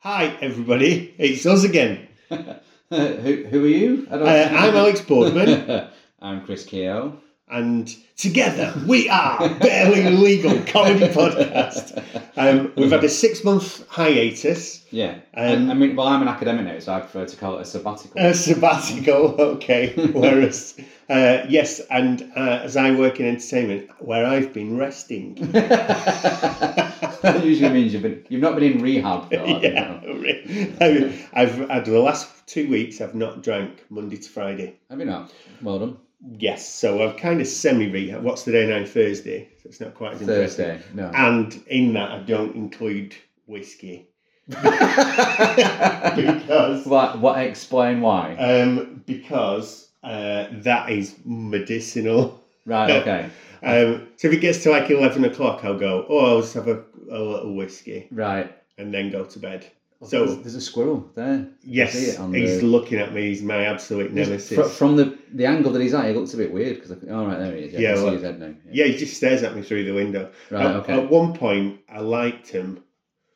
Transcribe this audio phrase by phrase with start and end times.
[0.00, 1.14] Hi, everybody.
[1.18, 2.08] It's us again.
[2.28, 2.36] who,
[3.44, 4.08] who are you?
[4.10, 5.88] I Uh, I'm Alex Boardman,
[6.22, 7.18] I'm Chris Keogh.
[7.48, 12.02] and together we are Barely Legal Comedy Podcast.
[12.36, 15.18] Um, we've had a six month hiatus, Yeah.
[15.34, 17.62] Um, I, I mean, well, I'm an academic now, so I prefer to call it
[17.62, 18.20] a sabbatical.
[18.20, 19.92] a sabbatical, okay.
[20.12, 20.80] Whereas,
[21.10, 25.34] uh, yes, and uh, as I work in entertainment, where I've been resting.
[27.22, 29.30] That usually means you've been you've not been in rehab.
[29.30, 30.00] Though, yeah,
[30.80, 34.76] I've, I've had the last two weeks, I've not drank Monday to Friday.
[34.90, 35.32] Have you not?
[35.62, 35.96] Well done.
[36.38, 38.22] Yes, so I've kind of semi rehab.
[38.22, 38.84] What's the day now?
[38.84, 40.66] Thursday, so it's not quite as interesting.
[40.66, 40.84] Thursday.
[40.94, 41.10] No.
[41.14, 43.14] And in that, I don't include
[43.46, 44.06] whiskey
[46.16, 47.18] because what?
[47.20, 47.38] What?
[47.38, 48.34] Explain why.
[48.36, 52.42] um, because uh, that is medicinal.
[52.66, 52.90] right.
[53.00, 53.30] Okay.
[53.62, 56.06] Um, so if it gets to like eleven o'clock, I'll go.
[56.08, 58.52] Oh, I'll just have a, a little whiskey Right.
[58.78, 59.66] and then go to bed.
[60.00, 61.46] there's, So there's a squirrel there.
[61.62, 63.28] yes, see it on he's the- looking at me.
[63.28, 64.56] He's my absolute nemesis.
[64.56, 66.92] Fr- from the the angle that he's at, he looks a bit weird because.
[67.08, 67.72] Oh right, there he is.
[67.74, 68.54] Yeah, Yeah, well- see his head now.
[68.72, 70.30] yeah, he just stares at me through the window.
[70.50, 70.64] Right.
[70.66, 70.92] At- Okay.
[70.94, 72.82] At one point, I liked him,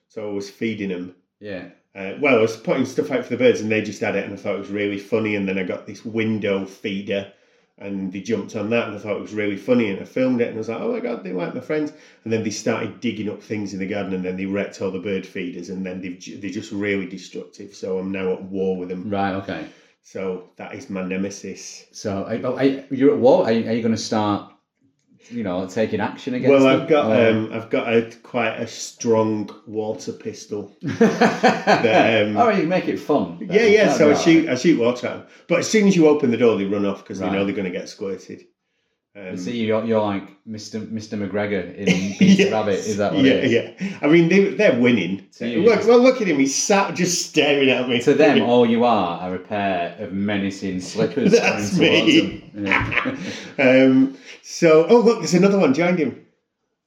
[0.09, 1.15] so I was feeding him.
[1.41, 1.67] Yeah.
[1.95, 4.25] Uh, well, I was putting stuff out for the birds, and they just had it,
[4.25, 5.37] and I thought it was really funny.
[5.37, 7.31] And then I got this window feeder,
[7.79, 9.91] and they jumped on that, and I thought it was really funny.
[9.91, 11.93] And I filmed it, and I was like, "Oh my god, they like my friends."
[12.25, 14.91] And then they started digging up things in the garden, and then they wrecked all
[14.91, 17.75] the bird feeders, and then they've they're just really destructive.
[17.75, 19.11] So I'm now at war with them.
[19.11, 19.35] Right.
[19.35, 19.67] Okay.
[20.03, 21.87] So that is my nemesis.
[21.91, 23.45] So, are, oh, you're at war.
[23.45, 24.53] Are you, are you going to start,
[25.31, 26.83] you know, taking action against Well, them?
[26.83, 30.77] I've got um, I've got a quite a strong water pistol.
[31.01, 33.39] oh, um, you make it fun.
[33.41, 33.85] Yeah, yeah.
[33.87, 34.59] That'd So I shoot, alright.
[34.59, 35.27] I shoot water at them.
[35.49, 37.55] But as soon as you open the door, they run off because they know they're
[37.55, 38.45] going to get squirted.
[39.17, 40.85] Um, See, you're, you're like Mr.
[40.91, 41.17] Mr.
[41.17, 41.87] McGregor in
[42.19, 42.53] Peter yes.
[42.53, 42.75] Rabbit.
[42.81, 43.53] Is that what yeah, it is?
[43.53, 43.99] yeah.
[44.03, 45.29] I mean, they, they're winning.
[45.39, 46.37] You, look, just- well, look at him.
[46.41, 48.01] He's sat just staring at me.
[48.01, 51.31] To them, all you are are a pair of menacing slippers.
[51.31, 52.34] That's me.
[53.59, 56.25] um, so, oh look, there's another one joined him.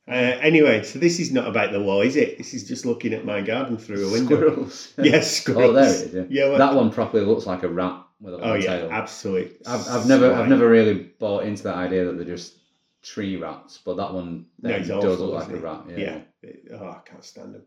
[0.10, 2.38] Uh, anyway, so this is not about the war, is it?
[2.38, 4.38] This is just looking at my garden through a window.
[4.38, 4.94] Squirrels.
[4.98, 5.72] Yes, squirrels.
[5.72, 6.14] Oh, there it is.
[6.14, 6.24] Yeah.
[6.30, 8.90] Yeah, well- that one properly looks like a rat with a long Oh yeah, tail.
[8.92, 9.58] absolutely.
[9.68, 12.56] I've, I've never, I've never really bought into that idea that they're just
[13.04, 15.82] tree rats, but that one No, does awful, look like a rat.
[15.90, 16.22] Yeah.
[16.42, 16.52] Yeah.
[16.80, 17.64] Oh, I can't stand them.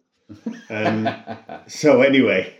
[0.71, 2.55] Um, so anyway,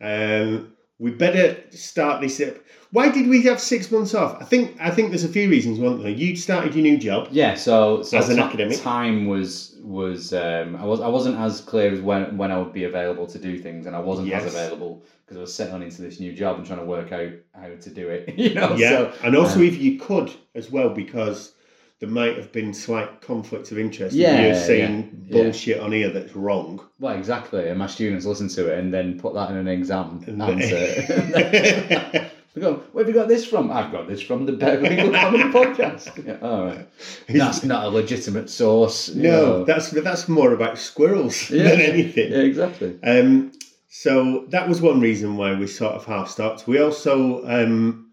[0.00, 2.56] um, we better start this up.
[2.92, 4.40] Why did we have six months off?
[4.40, 6.10] I think I think there's a few reasons, weren't there?
[6.10, 7.28] You'd started your new job.
[7.30, 8.80] Yeah, so, so As an ti- academic?
[8.80, 12.72] time was was um, I was I wasn't as clear as when when I would
[12.72, 14.44] be available to do things, and I wasn't Yes.
[14.44, 17.12] as available because I was settling on into this new job and trying to work
[17.12, 18.34] out how to do it.
[18.38, 21.52] You know, Yeah, so and also uh, if you could as well, because
[21.98, 24.14] there might have been slight conflicts of interest.
[24.14, 25.42] Yeah, you're saying yeah, yeah.
[25.44, 26.80] bullshit on here that's wrong.
[26.98, 27.68] well, exactly.
[27.68, 30.76] And my students listen to it and then put that in an exam And answer.
[32.54, 33.70] They go, where have you got this from?
[33.70, 36.26] I've got this from the Barely Legal Comedy Podcast.
[36.26, 36.88] Yeah, all right.
[37.28, 39.14] That's not a legitimate source.
[39.14, 39.64] no, know.
[39.64, 41.64] that's that's more about squirrels Yeah.
[41.70, 42.32] than anything.
[42.32, 42.98] Yeah, exactly.
[43.02, 43.52] Um,
[43.88, 46.66] so that was one reason why we sort of half stopped.
[46.66, 48.05] We also um,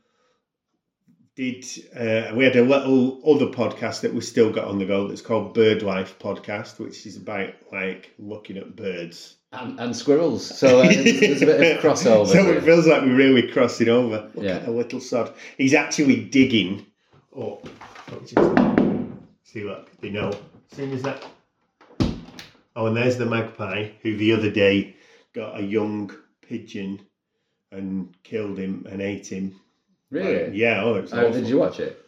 [1.35, 5.07] did uh, we had a little other podcast that we still got on the go
[5.07, 9.37] that's called Bird Life Podcast, which is about like looking at birds.
[9.51, 10.45] And, and squirrels.
[10.45, 12.27] So uh, there's, there's a bit of crossover.
[12.27, 14.29] so it feels like we're really crossing over.
[14.35, 14.57] Look Yeah.
[14.57, 15.33] at the little sod.
[15.57, 16.85] He's actually digging
[17.39, 17.67] up.
[19.43, 21.25] See, look, you know, as soon as that.
[22.75, 24.95] Oh, and there's the magpie who the other day
[25.33, 26.11] got a young
[26.47, 26.99] pigeon
[27.71, 29.59] and killed him and ate him.
[30.13, 30.57] Really?
[30.57, 30.83] Yeah.
[30.83, 31.33] Oh, it was Oh, uh, awful.
[31.41, 31.99] did you watch it?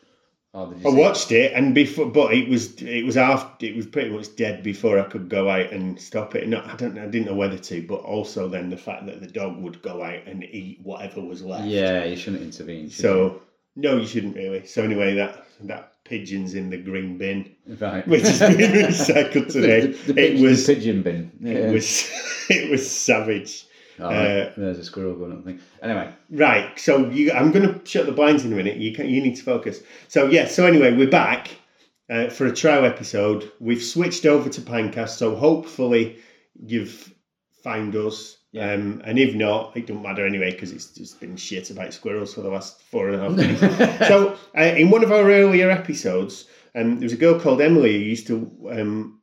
[0.54, 0.94] Oh, I see it?
[0.94, 4.64] watched it, and before, but it was it was after it was pretty much dead
[4.64, 6.48] before I could go out and stop it.
[6.48, 9.28] No, I don't, I didn't know whether to, but also then the fact that the
[9.28, 11.66] dog would go out and eat whatever was left.
[11.68, 12.90] Yeah, you shouldn't intervene.
[12.90, 13.42] should So
[13.76, 14.66] no, you shouldn't really.
[14.66, 18.08] So anyway, that that pigeon's in the green bin, right.
[18.08, 19.88] which has been recycled today.
[19.88, 21.32] The, the, the, it pigeon, was the pigeon bin.
[21.42, 21.52] Yeah.
[21.54, 22.10] it was
[22.50, 23.66] it was savage.
[24.00, 25.60] Oh, uh, There's a squirrel going up thing.
[25.82, 26.78] Anyway, Right.
[26.80, 28.78] So you, I'm going to shut the blinds in a minute.
[28.78, 29.82] You can, you need to focus.
[30.08, 30.48] So yeah.
[30.48, 31.52] So anyway, we're back
[32.10, 33.52] uh, for a trial episode.
[33.60, 36.18] We've switched over to Pinecast, so hopefully
[36.56, 37.14] you've
[37.64, 38.38] found us.
[38.52, 38.74] Yeah.
[38.74, 42.34] Um, and if not, it doesn't matter anyway because it's just been shit about squirrels
[42.34, 44.08] for the last four and a half minutes.
[44.08, 47.94] so uh, in one of our earlier episodes, um, there was a girl called Emily
[47.94, 49.22] who used to um,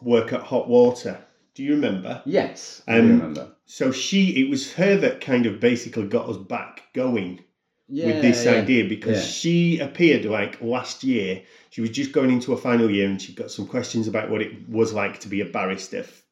[0.00, 1.18] work at Hot Water.
[1.58, 2.22] Do you remember?
[2.24, 3.50] yes, I Um, remember.
[3.66, 7.40] So she, it was her that kind of basically got us back going
[7.88, 8.52] Yeah, with this yeah.
[8.52, 9.28] idea because yeah.
[9.28, 11.42] she appeared like last year.
[11.70, 14.40] She was just going into a final year and she got some questions about what
[14.40, 16.22] it was like to be a barrister f-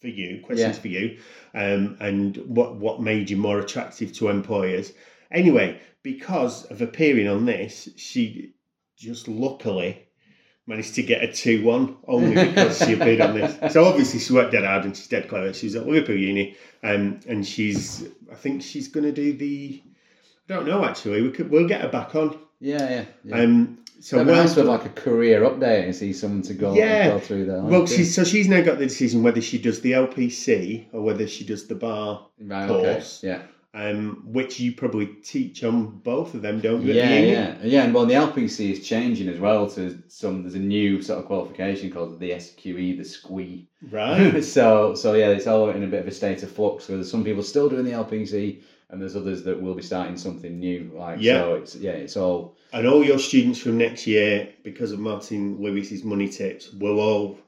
[0.00, 1.18] for you, questions for you,
[1.54, 4.92] um, and what what made you more attractive to employers.
[5.30, 8.54] Anyway, because of appearing on this, she
[8.96, 10.03] just luckily
[10.66, 13.72] managed to get a 2 1 only because she appeared on this.
[13.72, 15.52] So obviously she worked dead hard and she's dead clever.
[15.52, 19.82] She's at Liverpool Uni um, and she's, I think she's going to do the,
[20.48, 22.38] I don't know actually, we could, we'll get her back on.
[22.60, 23.04] Yeah, yeah.
[23.24, 23.36] yeah.
[23.36, 26.74] Um, so It'd be nice to like a career update and see someone to go,
[26.74, 27.08] Yeah.
[27.08, 27.62] go through there.
[27.62, 31.26] well, she's, so she's now got the decision whether she does the LPC or whether
[31.26, 32.94] she does the bar, right, okay.
[32.94, 33.22] course.
[33.22, 33.42] Yeah.
[33.74, 36.94] Um, which you probably teach on both of them, don't you?
[36.94, 37.82] Yeah, yeah, yeah.
[37.84, 40.42] And well, the LPC is changing as well to some.
[40.42, 43.66] There's a new sort of qualification called the SQE, the SQE.
[43.90, 44.42] Right.
[44.56, 46.84] so, so yeah, it's all in a bit of a state of flux.
[46.84, 50.16] So there's some people still doing the LPC, and there's others that will be starting
[50.16, 50.92] something new.
[50.96, 51.40] Like, Yeah.
[51.40, 55.60] so it's yeah, it's all And all your students from next year, because of Martin
[55.60, 57.38] Lewis's money tips, will all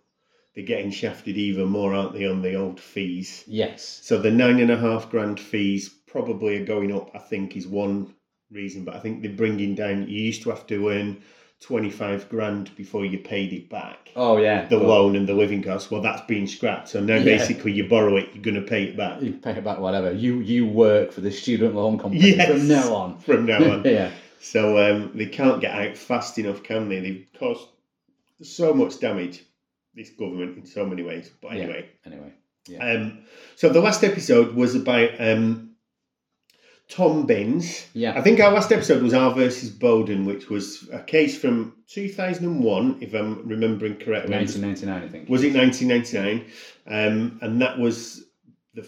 [0.57, 3.45] they're getting shafted even more, aren't they, on the old fees?
[3.47, 7.11] yes, So the nine and a half grand fees probably are going up.
[7.15, 8.15] I think is one
[8.51, 10.09] reason, but I think they're bringing down.
[10.09, 11.23] You used to have to earn
[11.61, 14.11] twenty five grand before you paid it back.
[14.17, 15.91] oh yeah, The loan and the living costs.
[15.91, 16.89] Well, that's been scrapped.
[16.89, 17.25] So now Yeah.
[17.25, 20.13] basically you borrow it, you're going to pay it back You pay it back whatever.
[20.13, 22.49] You you work for the student loan company Yes.
[22.51, 23.19] from now on.
[23.29, 23.85] from now on.
[23.97, 24.11] yeah,
[24.41, 27.01] So um, they can't get out fast enough, can they?
[27.01, 27.69] They've caused
[28.43, 29.43] so much damage,
[29.95, 31.31] this government, in so many ways.
[31.43, 31.63] But Yeah.
[31.65, 32.33] anyway, anyway.
[32.81, 33.19] um,
[33.55, 35.66] so the last episode was about um,
[36.89, 37.87] Tom Binns.
[37.95, 38.17] Yeah.
[38.17, 42.99] I think our last episode was R versus Bowden, which was a case from 2001,
[43.01, 44.35] if I'm remembering correctly.
[44.37, 45.29] 1999, I think.
[45.29, 46.47] Was it 1999?
[46.87, 48.25] Um, and that was
[48.75, 48.87] the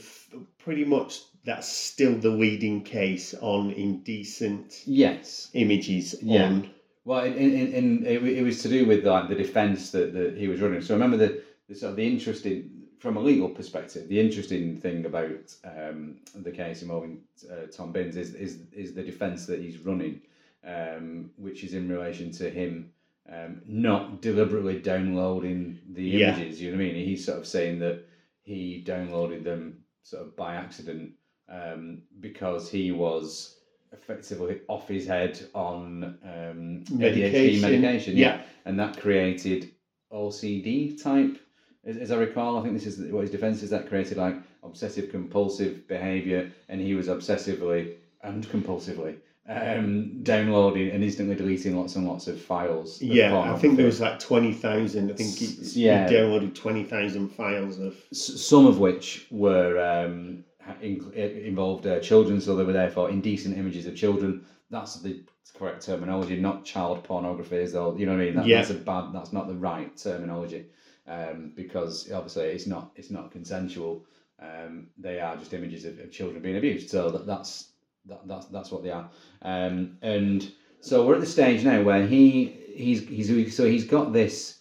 [0.59, 5.51] pretty much that's still the leading case on indecent Yes.
[5.55, 6.45] images Yeah.
[6.45, 6.71] on
[7.05, 10.37] Well, in, in, in it, it was to do with like the defence that, that
[10.37, 10.83] he was running.
[10.83, 14.77] So I remember the, the sort of the interesting from a legal perspective, the interesting
[14.81, 19.61] thing about um, the case involving uh, Tom Binns is, is is the defence that
[19.61, 20.21] he's running,
[20.67, 22.91] um, which is in relation to him
[23.33, 26.37] um, not deliberately downloading the Yeah.
[26.37, 26.61] images.
[26.61, 27.07] You know what I mean?
[27.07, 28.05] He's sort of saying that
[28.43, 31.13] he downloaded them sort of by accident
[31.49, 33.57] um, because he was
[33.93, 37.61] effectively off his head on um, ADHD Medication.
[37.61, 38.17] medication.
[38.17, 38.41] Yeah.
[38.65, 39.71] and that created
[40.13, 41.39] OCD type.
[41.89, 43.71] As, as I recall, I think this is what his defence is.
[43.71, 49.17] That created like obsessive compulsive behaviour, and he was obsessively and compulsively
[49.49, 53.01] um, downloading and instantly deleting lots and lots of files.
[53.01, 55.11] of Yeah, I think there was like 20,000.
[55.11, 56.07] I think he, S- he yeah.
[56.09, 57.97] downloaded 20,000 files of.
[58.13, 60.45] S- some of which were um,
[60.83, 64.45] in, involved uh, children, so they were therefore indecent images of children.
[64.71, 65.23] That's the
[65.57, 67.57] correct terminology, not child pornography.
[67.57, 68.35] Is though you know what I mean?
[68.37, 68.59] That, Yeah.
[68.59, 69.13] That's a bad.
[69.15, 70.67] That's not the right terminology,
[71.09, 72.93] um, because obviously it's not.
[72.97, 74.05] It's not consensual.
[74.41, 76.91] Um, they are just images of, of children being abused.
[76.91, 77.71] So that, that's
[78.07, 79.09] that, that's that's what they are.
[79.43, 80.51] Um, and
[80.81, 84.59] so we're at the stage now where he he's he's so he's got this.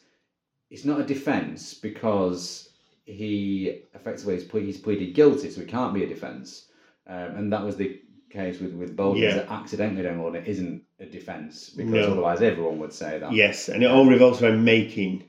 [0.69, 2.69] It's not a defence because
[3.05, 6.67] he effectively has ple- he's pleaded guilty, so it can't be a defence.
[7.07, 9.21] Um, and that was the case with with Bowden.
[9.23, 9.35] Yeah.
[9.35, 12.11] That accidentally downloading it isn't a defence because No.
[12.11, 13.31] otherwise everyone would say that.
[13.31, 15.23] Yes, and it all revolves around making.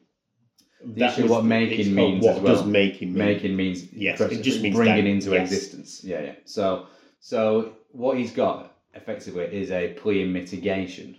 [0.85, 2.55] The issue what making means What as well.
[2.57, 3.25] does making mean?
[3.25, 5.51] Making means Yes, it just means bringing into yes.
[5.51, 6.05] existence.
[6.05, 6.35] Yeah, yeah.
[6.45, 6.87] So
[7.21, 11.17] so what he's got effectively is a plea in mitigation.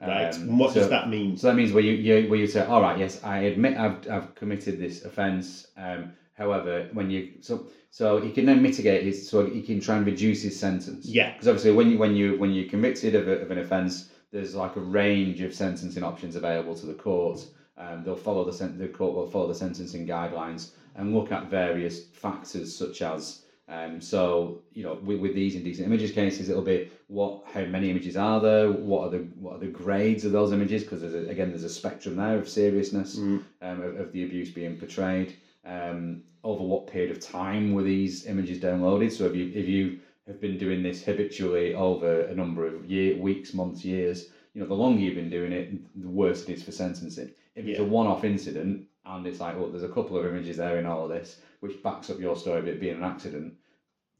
[0.00, 0.34] Right.
[0.34, 1.36] Um, what does that mean?
[1.36, 4.10] So that means where you, you where you say, all right, yes, I admit I've,
[4.10, 5.68] I've committed this offence.
[5.76, 9.96] Um, however, when you so so he can then mitigate his so he can try
[9.96, 11.06] and reduce his sentence.
[11.06, 11.32] Yeah.
[11.32, 14.54] Because obviously, when you when you when you're convicted of, a, of an offence, there's
[14.54, 17.44] like a range of sentencing options available to the court.
[17.78, 21.48] Um, they'll follow the sen- the court will follow the sentencing guidelines and look at
[21.50, 26.62] various factors such as um, so you know with, with these indecent images cases it'll
[26.62, 28.70] be what how many images are there?
[28.70, 30.82] What are the what are the grades of those images?
[30.82, 33.42] Because there's a, again there's a spectrum there of seriousness Mm.
[33.62, 35.36] um, of, of the abuse being portrayed.
[35.64, 39.12] Um, over what period of time were these images downloaded?
[39.12, 43.16] So if you if you have been doing this habitually over a number of year,
[43.16, 46.62] weeks months years you know the longer you've been doing it the worse it is
[46.62, 50.24] for sentencing if it's a one-off incident and it's like well there's a couple of
[50.26, 53.04] images there in all of this which backs up your story of it being an
[53.04, 53.54] accident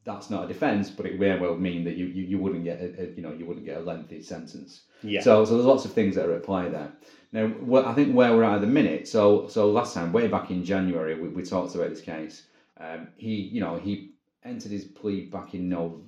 [0.04, 2.80] that's not a defence, but it may well mean that you, you, you wouldn't get
[2.80, 4.82] a, a you know you wouldn't get a lengthy sentence.
[5.02, 5.20] Yeah.
[5.20, 6.92] So so there's lots of things that are at play there.
[7.30, 9.06] Now, well, I think where we're at at the minute.
[9.06, 12.46] So so last time, way back in January, we, we talked about this case.
[12.80, 16.02] Um, he you know he entered his plea back in no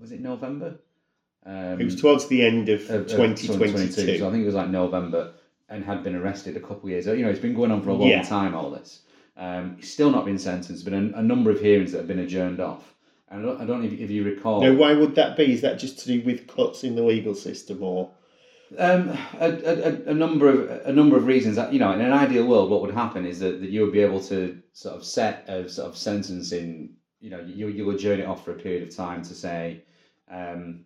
[0.00, 0.78] was it November?
[1.44, 4.18] Um, it was towards the end of, of- of 2022.
[4.20, 5.32] So I think it was like November,
[5.70, 7.06] and had been arrested a couple of years.
[7.06, 8.22] Ago you know, it's been going on for a long Yeah.
[8.22, 8.54] time.
[8.54, 9.02] All this,
[9.36, 10.84] Um, he's still not been sentenced.
[10.84, 12.94] Been a, a number of hearings that have been adjourned off.
[13.30, 14.60] And I don't, I don't know if, if you recall.
[14.60, 15.52] Now, why would that be?
[15.52, 18.10] Is that just to do with cuts in the legal system, or
[18.76, 21.54] Um, a, a, a number of a number of reasons.
[21.56, 23.92] That, you know, in an ideal world, what would happen is that, that you would
[23.92, 26.96] be able to sort of set a sort of sentencing.
[27.20, 29.82] You know, you you'll adjourn it off for a period of time to say.
[30.30, 30.84] Um,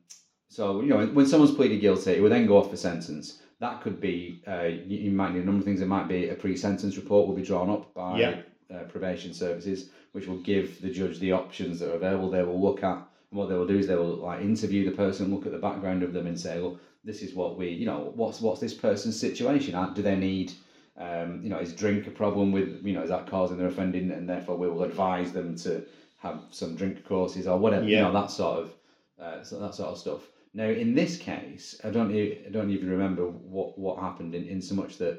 [0.48, 3.40] so you know, when someone's pleaded guilty, it will then go off for sentence.
[3.60, 5.80] That could be uh, you, you might need a number of things.
[5.80, 8.36] It might be a pre-sentence report will be drawn up by Yeah.
[8.74, 12.30] uh, probation services, which will give the judge the options that are available.
[12.30, 14.96] They will look at and what they will do is they will like interview the
[14.96, 17.84] person, look at the background of them, and say, well, this is what we, you
[17.84, 19.74] know, what's what's this person's situation?
[19.94, 20.52] Do they need,
[20.96, 24.12] um, you know, is drink a problem with, you know, is that causing their offending,
[24.12, 25.84] and therefore we will advise them to
[26.18, 28.72] have some drink courses or whatever, you know, that sort of,
[29.20, 30.20] uh, so that sort of stuff.
[30.54, 34.62] Now, in this case, I don't, I don't even remember what what happened in, in
[34.62, 35.18] so much that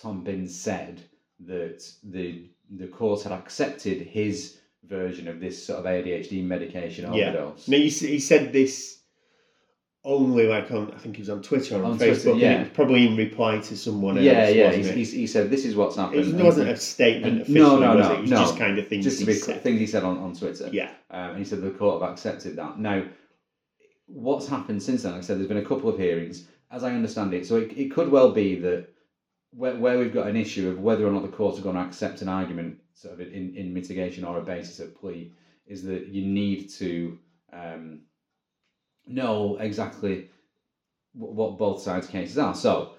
[0.00, 1.02] Tom Binns said
[1.40, 7.30] that the the court had accepted his version of this sort of ADHD medication yeah?
[7.30, 7.68] overdose.
[7.68, 9.00] No, he, he said this
[10.04, 12.50] only like on I think he was on Twitter or on, On Facebook, Twitter, yeah.
[12.50, 14.24] and it was probably in reply to someone else.
[14.24, 14.70] yeah, yeah.
[14.70, 16.38] He, he, said this is what's happened.
[16.38, 18.18] it wasn't a statement officially, no, no, no, it?
[18.18, 18.36] It was no.
[18.40, 19.62] just kind of things just to he be said.
[19.62, 20.68] things he said on, on Twitter.
[20.70, 22.78] Yeah, Um, and he said the court have accepted that.
[22.78, 23.04] Now,
[24.06, 25.12] what's happened since then?
[25.12, 27.46] Like I said, there's been a couple of hearings, as I understand it.
[27.46, 28.88] So it, it could well be that
[29.50, 31.82] where, where we've got an issue of whether or not the courts are going to
[31.82, 35.32] accept an argument sort of in, in mitigation or a basis of plea
[35.66, 37.18] is that you need to
[37.52, 38.00] um,
[39.06, 40.28] know exactly
[41.12, 42.54] wh- what both sides' cases are.
[42.54, 42.92] So,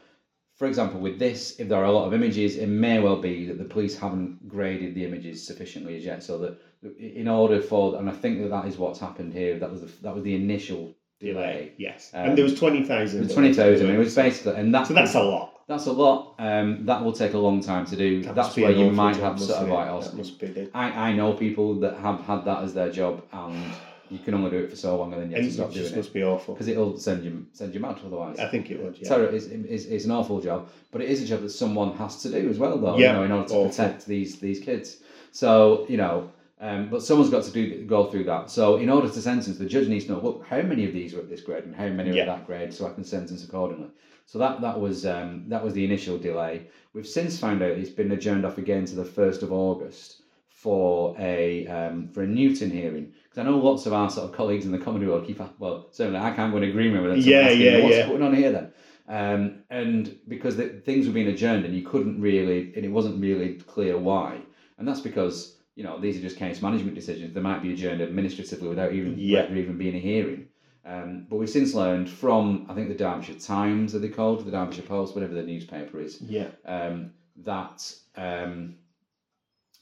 [0.55, 3.45] for example, with this, if there are a lot of images, it may well be
[3.45, 6.23] that the police haven't graded the images sufficiently as yet.
[6.23, 6.61] So that
[6.99, 9.57] in order for, and I think that that is what's happened here.
[9.59, 11.73] That was the, that was the initial delay.
[11.77, 13.31] yes, Um, and there was twenty thousand.
[13.31, 13.89] Twenty thousand.
[13.89, 15.61] It was basically, and that so that's a lot.
[15.67, 16.35] that's a lot.
[16.39, 18.21] Um, that will take a long time to do.
[18.23, 19.85] That That's where you might have sort of like.
[19.87, 23.23] That also- must be I, I know people that have had that as their job,
[23.31, 23.63] and
[24.09, 25.73] you can only do it for so long, and then you have and to stop
[25.73, 26.53] doing it must be awful.
[26.53, 28.37] because it'll send you send you mad otherwise.
[28.37, 28.97] I think it would.
[28.99, 29.09] Yeah.
[29.09, 32.21] Terror is, is, is an awful job, but it is a job that someone has
[32.23, 32.97] to do as well, though.
[32.97, 33.69] Yeah, you know, in order to awful.
[33.69, 34.97] protect these these kids.
[35.31, 38.49] So you know, um, but someone's got to do go through that.
[38.49, 41.13] So in order to sentence, the judge needs to know look how many of these
[41.13, 42.21] are at this grade and how many are Yeah.
[42.23, 43.89] at that grade, so I can sentence accordingly.
[44.25, 46.67] So that that was um, that was the initial delay.
[46.93, 51.15] We've since found out it's been adjourned off again to the first of August for
[51.19, 53.11] a um, for a Newton hearing.
[53.23, 55.87] Because I know lots of our sort of colleagues in the comedy world keep well
[55.91, 57.21] certainly I can't go in agreement with them.
[57.21, 58.07] so Yeah, yeah, What's yeah.
[58.07, 58.71] going on here then?
[59.07, 63.21] Um, and because the, things were being adjourned and you couldn't really, and it wasn't
[63.21, 64.39] really clear why.
[64.79, 67.33] And that's because you know these are just case management decisions.
[67.33, 69.45] They might be adjourned administratively without even Yeah.
[69.45, 70.47] there even being a hearing.
[70.85, 74.51] Um, but we've since learned from I think the Derbyshire Times, are they called the
[74.51, 76.49] Derbyshire Post, whatever the newspaper is, Yeah.
[76.65, 78.75] um, that um,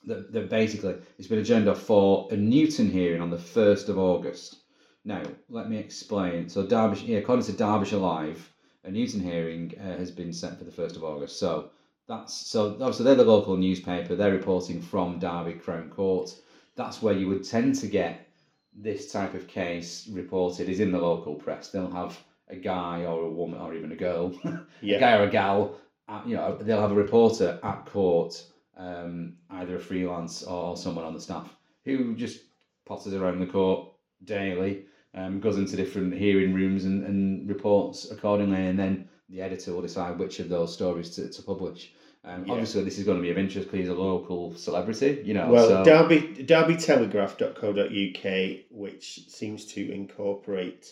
[0.06, 3.98] that, that basically it's been adjourned off for a Newton hearing on the first of
[3.98, 4.58] August.
[5.06, 6.48] Now, let me explain.
[6.50, 8.54] So, Derbyshire, yeah, according to Derbyshire Live,
[8.86, 11.40] a Newton hearing uh, has been set for the first of August.
[11.40, 11.70] So
[12.08, 14.16] that's so obviously they're the local newspaper.
[14.16, 16.34] They're reporting from Derby Crown Court.
[16.76, 18.28] That's where you would tend to get
[18.76, 20.70] this type of case reported.
[20.70, 21.70] Is in the local press.
[21.70, 22.18] They'll have
[22.50, 25.76] a guy or a woman or even a girl a guy or a gal,
[26.08, 28.44] uh, you know, they'll have a reporter at court,
[28.78, 31.56] um, either a freelance or someone on the staff,
[31.86, 32.42] who just
[32.86, 33.94] potters around the court
[34.26, 39.74] daily, um, goes into different hearing rooms and, and reports accordingly, and then the editor
[39.74, 41.92] will decide which of those stories to, to publish.
[42.24, 42.54] Um, Yeah.
[42.54, 45.50] Obviously, this is going to be of interest because he's a local celebrity, you know.
[45.50, 50.88] Well, so, Derby derbytelegraph.co.uk, which seems to incorporate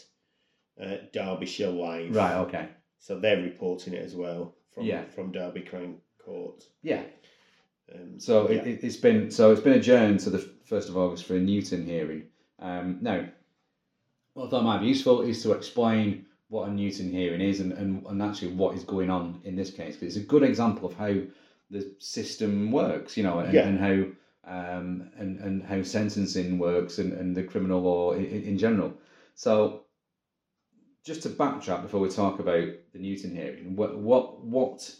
[0.82, 2.16] uh, Derbyshire Live.
[2.16, 2.70] right, okay,
[3.00, 5.04] So they're reporting it as well from Yeah.
[5.06, 6.64] from Derby Crown Court.
[6.82, 7.04] yeah.
[7.94, 8.62] Um, So yeah.
[8.64, 11.86] it, it's been so it's been adjourned to the first of August for a Newton
[11.86, 12.24] hearing.
[12.60, 13.28] Um, now,
[14.34, 17.72] what I thought might be useful is to explain what a Newton hearing is and,
[17.72, 20.86] and, and actually what is going on in this case because it's a good example
[20.90, 21.14] of how
[21.70, 23.68] the system works, you know, and, Yeah.
[23.68, 24.04] and how
[24.44, 28.94] um, and, and how sentencing works and, and the criminal law in, in general.
[29.36, 29.86] So,
[31.06, 34.94] just to backtrack before we talk about the Newton hearing, what what what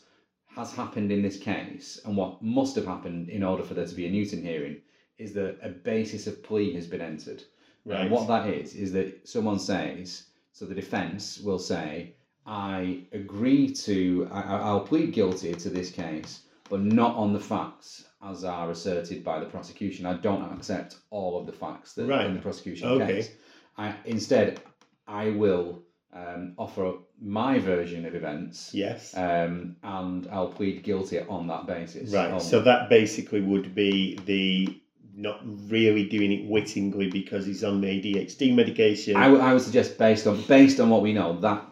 [0.56, 3.96] has happened in this case and what must have happened in order for there to
[3.96, 4.78] be a Newton hearing
[5.18, 7.44] is that a basis of plea has been entered.
[7.84, 8.02] Right.
[8.02, 12.14] And what that is is that someone says, so the defence will say,
[12.46, 17.40] I agree to, I, I- I'll plead guilty to this case, but not on the
[17.40, 20.06] facts as are asserted by the prosecution.
[20.06, 22.26] I don't accept all of the facts that Right.
[22.26, 23.14] in the prosecution Okay.
[23.14, 23.32] case.
[23.78, 24.62] I, instead,
[25.08, 29.16] I will um, offer my version of events, Yes.
[29.16, 32.12] um, and I'll plead guilty on that basis.
[32.12, 32.30] Right.
[32.32, 32.44] only.
[32.44, 34.82] So that basically would be the
[35.16, 39.16] not really doing it wittingly because he's on the ADHD medication.
[39.16, 41.66] I, would- suggest based on based on what we know that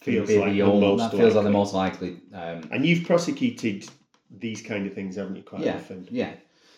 [0.00, 1.52] Feels like the the most that feels like the likely.
[1.52, 2.16] most likely.
[2.34, 3.88] Um, and you've prosecuted
[4.30, 6.06] these kind of things, haven't you, quite yeah, often?
[6.10, 6.32] yeah.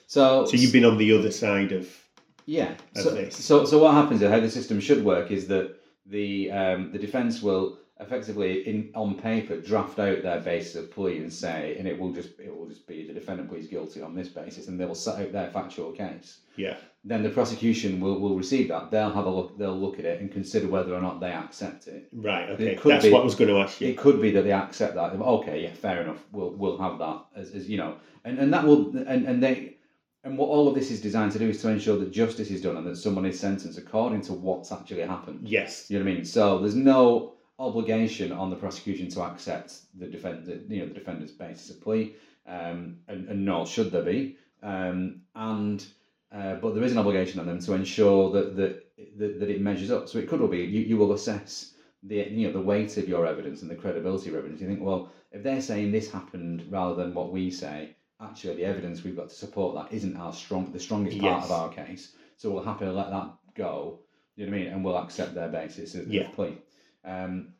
[0.06, 1.88] So So you've been on the other side of
[2.46, 2.70] Yeah.
[2.94, 3.44] of So, this.
[3.44, 4.22] so, so what happens?
[4.22, 5.74] How the system should work is that
[6.06, 11.18] the um, the defence will effectively, in on paper, draft out their basis of plea
[11.18, 14.14] and say, and it will just it will just be the defendant pleads guilty on
[14.14, 16.38] this basis, and they will set out their factual case.
[16.56, 16.76] yeah.
[17.08, 18.90] Then the prosecution will, will receive that.
[18.90, 19.56] They'll have a look.
[19.56, 22.08] They'll look at it and consider whether or not they accept it.
[22.12, 22.50] Right.
[22.50, 22.74] Okay.
[22.74, 23.86] could That's be- what I was going to ask you.
[23.86, 25.12] It could be that they accept that.
[25.12, 26.18] Okay, yeah, fair enough.
[26.32, 29.76] We'll we'll have that as, as you know, and and that will and and they
[30.24, 32.60] and what all of this is designed to do is to ensure that justice is
[32.60, 35.48] done and that someone is sentenced according to what's actually happened.
[35.48, 35.88] Yes.
[35.88, 36.24] You know what I mean?
[36.24, 40.94] So there's no obligation on the prosecution to accept the defend the, you know the
[40.94, 42.14] defendant's basis of plea,
[42.46, 44.36] um, and, and nor should there be.
[44.62, 45.86] Um, and
[46.32, 48.86] uh, but there is an obligation on them to ensure that that
[49.18, 50.08] that, that it measures up.
[50.08, 51.72] So it could well be you, you will assess
[52.02, 54.60] the you know the weight of your evidence and the credibility of evidence.
[54.60, 58.64] You think, well, if they're saying this happened rather than what we say, actually the
[58.64, 61.44] evidence we've got to support that isn't our strong the strongest part Yes.
[61.46, 62.12] of our case.
[62.36, 64.00] So we'll happily let that go.
[64.36, 64.72] You know what I mean?
[64.72, 66.28] And we'll accept their basis of, of Yeah.
[66.28, 66.58] plea.
[67.06, 67.52] Um,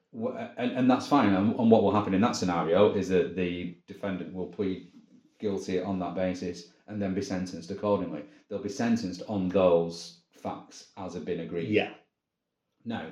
[0.59, 1.35] and, and that's fine.
[1.35, 4.89] And, and what will happen in that scenario is that the defendant will plead
[5.39, 8.23] guilty on that basis and then be sentenced accordingly.
[8.49, 11.69] They'll be sentenced on those facts as have been agreed.
[11.69, 11.91] Yeah.
[12.85, 13.07] Now,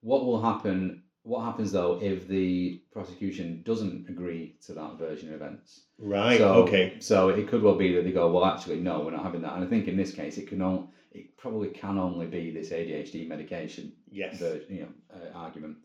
[0.00, 1.02] what will happen?
[1.22, 5.82] What happens though if the prosecution doesn't agree to that version of events?
[5.98, 6.38] Right.
[6.38, 7.00] So, okay.
[7.00, 9.54] So it could well be that they go, well, actually, no, we're not having that.
[9.54, 10.86] And I think in this case, it can only,
[11.16, 14.40] it probably can only be this ADHD medication Yes.
[14.68, 15.76] you know, uh, argument.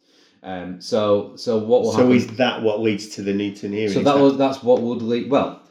[0.43, 2.15] Um, so so what will So happen?
[2.15, 3.93] is that what leads to the Newton hearing?
[3.93, 5.29] So Is that was that's what would lead.
[5.29, 5.61] Well,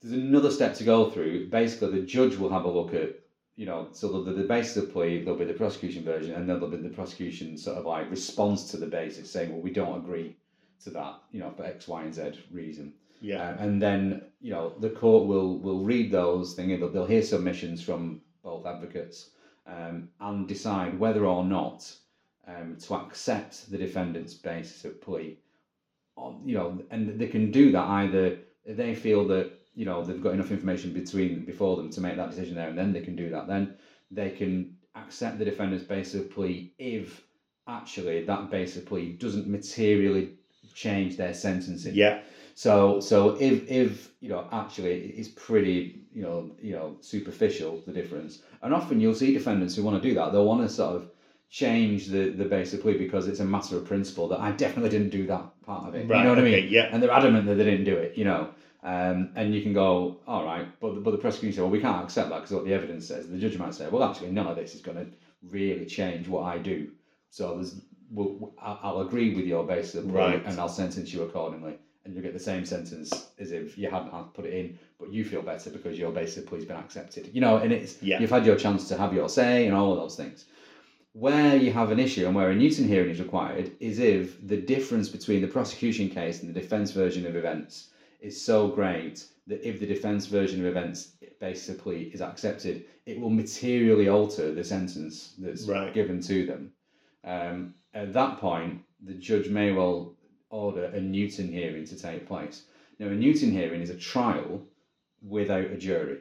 [0.00, 1.48] there's another step to go through.
[1.50, 3.20] Basically, the judge will have a look at
[3.56, 6.58] you know, so the, the basis of plea, there'll be the prosecution version, and then
[6.58, 9.98] there'll be the prosecution sort of like response to the basis, saying, well, we don't
[9.98, 10.36] agree
[10.82, 12.92] to that, you know, for X, Y, and Z reason.
[13.20, 13.42] Yeah.
[13.50, 16.78] Uh, and then you know the court will will read those things.
[16.78, 19.30] They'll, they'll hear submissions from both advocates
[19.66, 21.90] um, and decide whether or not
[22.46, 25.38] um, to accept the defendant's basis of plea.
[26.44, 30.34] You know, and they can do that either they feel that you know they've got
[30.34, 33.30] enough information between before them to make that decision there, and then they can do
[33.30, 33.46] that.
[33.46, 33.76] Then
[34.10, 37.22] they can accept the defendant's basis of plea if
[37.66, 40.34] actually that basis of plea doesn't materially
[40.72, 41.94] change their sentencing.
[41.94, 42.20] Yeah.
[42.54, 47.92] So so if if you know actually it's pretty you know you know superficial the
[47.92, 50.32] difference, and often you'll see defendants who want to do that.
[50.32, 51.10] They'll want to sort of
[51.50, 55.10] change the the basic plea because it's a matter of principle that I definitely didn't
[55.10, 56.08] do that part of it.
[56.08, 56.18] Right.
[56.18, 56.58] you know what okay.
[56.58, 56.72] I mean?
[56.72, 56.88] Yeah.
[56.92, 58.16] And they're adamant that they didn't do it.
[58.16, 58.50] You know.
[58.84, 62.04] Um, and you can go, all right, but but the prosecution say, well, we can't
[62.04, 63.26] accept that because what the evidence says.
[63.26, 65.06] The judge might say, well, actually, none of this is going to
[65.42, 66.90] really change what I do.
[67.30, 70.42] So there's, we'll, I'll agree with your basis of plea Right.
[70.44, 74.10] and I'll sentence you accordingly and you'll get the same sentence as if you hadn't
[74.12, 77.30] had put it in, but you feel better because your basic plea's been accepted.
[77.32, 78.20] You know, and it's Yeah.
[78.20, 80.44] you've had your chance to have your say and all of those things.
[81.12, 84.56] Where you have an issue and where a Newton hearing is required is if the
[84.56, 87.90] difference between the prosecution case and the defence version of events
[88.20, 93.30] is so great that if the defence version of events basically is accepted, it will
[93.30, 95.92] materially alter the sentence that's Right.
[95.94, 96.72] given to them.
[97.22, 100.13] Um, at that point, the judge may well
[100.54, 102.62] order a Newton hearing to take place.
[102.98, 104.62] Now, a Newton hearing is a trial
[105.20, 106.18] without a jury.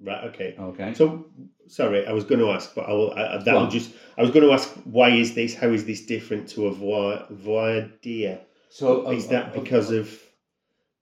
[0.00, 0.24] Right.
[0.24, 0.54] Okay.
[0.58, 0.94] Okay.
[0.94, 1.26] So,
[1.66, 3.12] sorry, I was going to ask, but I will.
[3.12, 3.90] I, that will just.
[4.16, 5.54] I was going to ask, why is this?
[5.54, 8.38] How is this different to a voir, voir dire?
[8.68, 10.10] so uh, Is that uh, because of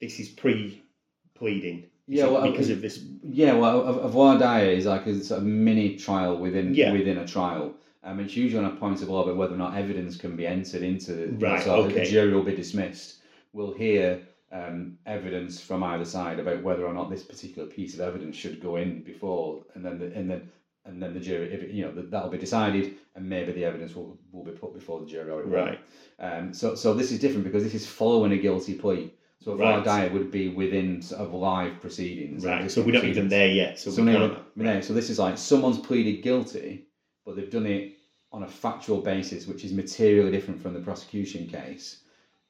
[0.00, 1.84] this is pre-pleading?
[2.06, 3.02] Yeah, well, uh, because it- of this.
[3.22, 6.92] Yeah, well, a, a voir dire is like a sort of mini trial within Yeah.
[6.92, 7.74] within a trial.
[8.04, 10.46] Um, it's usually on a point of law about whether or not evidence can be
[10.46, 11.36] entered into.
[11.40, 12.00] Right, So okay.
[12.00, 13.16] The jury will be dismissed.
[13.52, 14.20] We'll hear
[14.52, 18.60] um, evidence from either side about whether or not this particular piece of evidence should
[18.60, 20.50] go in before, and then the, and then
[20.86, 23.64] and then the jury, if it, you know, that that'll be decided, and maybe the
[23.64, 25.42] evidence will, will be put before the jury.
[25.44, 25.80] Right.
[26.18, 29.10] Um, so, so this is different because this is following a guilty plea.
[29.40, 29.84] So a Right.
[29.84, 32.44] dire would be within sort of live proceedings.
[32.44, 32.70] Right.
[32.70, 33.78] So we're not even there yet.
[33.78, 34.38] So, So, we can't.
[34.56, 36.86] no, so this is like someone's pleaded guilty,
[37.24, 37.93] but they've done it
[38.34, 42.00] on a factual basis, which is materially different from the prosecution case,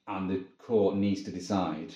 [0.08, 1.92] and the court needs to decide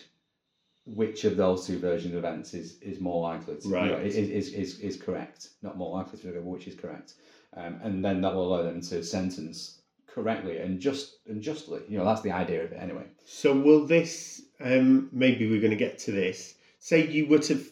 [0.84, 4.14] which of those two versions of events is, is more likely to you know, is,
[4.16, 7.14] is, is, is correct, not more likely to, which is correct.
[7.56, 11.80] Um, and then that will allow them to sentence correctly and just and justly.
[11.88, 13.04] You know, that's the idea of it anyway.
[13.24, 14.42] So will this?
[14.60, 16.56] Um, maybe we're going to get to this.
[16.78, 17.64] Say you were to,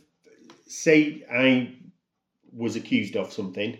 [0.66, 1.74] say I
[2.54, 3.76] was accused of something,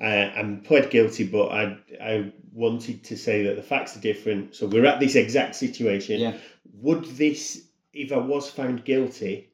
[0.00, 4.54] uh, and pled guilty, but I I wanted to say that the facts are different.
[4.54, 6.20] So we're at this exact situation.
[6.20, 6.36] Yeah.
[6.80, 9.50] Would this, if I was found guilty?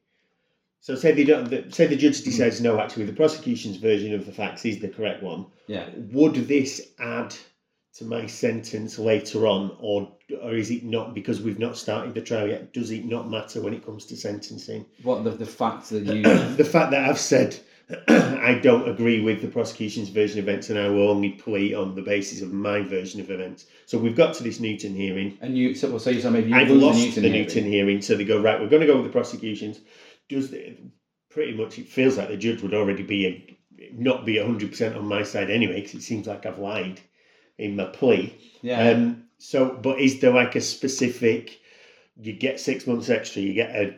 [0.80, 1.48] So say they don't.
[1.48, 2.80] The, say the judge decides no.
[2.80, 5.46] Actually, the prosecution's version of the facts is the correct one.
[5.68, 5.88] Yeah.
[6.10, 7.34] Would this add
[7.94, 10.10] to my sentence later on, or
[10.42, 12.72] or is it not because we've not started the trial yet?
[12.72, 14.86] Does it not matter when it comes to sentencing?
[15.04, 16.22] What the the fact that you
[16.56, 17.60] the fact that I've said
[18.08, 21.94] I don't agree with the prosecution's version of events and I will only plea on
[21.94, 23.66] the basis of my version of events.
[23.86, 25.36] So we've got to this Newton hearing.
[25.40, 27.42] and you so, so you tell me if you I've lost the Newton, the hearing-
[27.46, 28.60] Newton hearing, so they go right.
[28.60, 29.80] We're going to go with the prosecution's.
[30.28, 30.76] Does the,
[31.30, 33.58] pretty much it feels like the judge would already be a,
[33.92, 37.00] not be hundred percent on my side anyway, because it seems like I've lied
[37.58, 38.38] in my plea.
[38.62, 38.90] Yeah.
[38.90, 39.24] Um.
[39.38, 41.58] So, but is there like a specific?
[42.20, 43.42] You get six months extra.
[43.42, 43.94] You get a,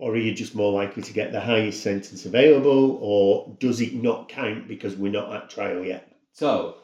[0.00, 3.94] or are you just more likely to get the highest sentence available, or does it
[3.94, 6.10] not count because we're not at trial yet?
[6.32, 6.76] So,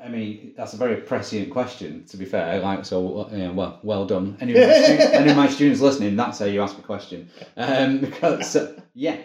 [0.00, 2.04] I mean, that's a very prescient question.
[2.06, 4.36] To be fair, like so, yeah, well, well done.
[4.40, 7.30] Any of, any of my students listening, that's how you ask a question.
[7.56, 9.18] Um, because uh, yeah,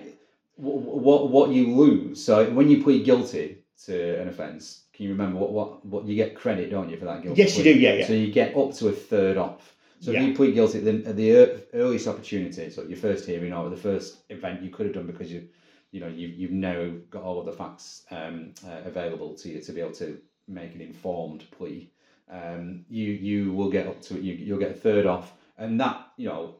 [0.58, 2.24] what what you lose.
[2.24, 6.16] So when you plead guilty to an offence, can you remember what what what you
[6.16, 7.42] get credit, don't you, for that guilty?
[7.42, 8.06] Yes, you do, yeah, yeah.
[8.06, 9.74] So you get up to a third off.
[10.04, 10.22] So Yeah.
[10.22, 11.32] if you plead guilty at the, at the
[11.74, 15.32] earliest opportunity, so your first hearing or the first event you could have done because
[15.32, 15.48] you,
[15.92, 19.62] you know, you you've now got all of the facts um, uh, available to you
[19.62, 21.90] to be able to make an informed plea.
[22.30, 26.06] Um, you you will get up to you you'll get a third off, and that
[26.18, 26.56] you know,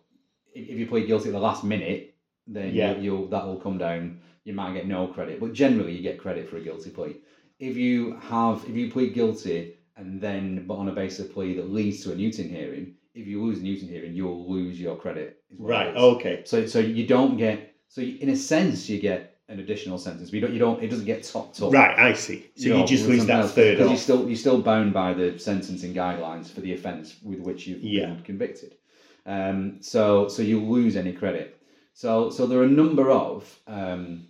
[0.56, 2.16] if, if you plead guilty at the last minute,
[2.48, 2.96] then Yeah.
[2.96, 4.20] you, you'll that will come down.
[4.46, 7.18] You might get no credit, but generally you get credit for a guilty plea.
[7.60, 11.56] If you have if you plead guilty and then but on a basis of plea
[11.56, 15.38] that leads to a Newton hearing, if you lose Newton hearing, you'll lose your credit.
[15.52, 15.96] is what it Right.
[15.96, 16.44] Okay.
[16.46, 20.30] So so you don't get so you, in a sense you get an additional sentence,
[20.30, 21.74] but you don't you don't it doesn't get topped up.
[21.74, 21.98] Right.
[21.98, 22.50] I see.
[22.56, 25.14] So you, know, just lose that else, third because you're still you're still bound by
[25.14, 28.08] the sentencing guidelines for the offence with which you've Yeah.
[28.08, 28.76] been convicted.
[29.26, 31.62] Um, so so you lose any credit.
[31.94, 34.28] So so there are a number of um,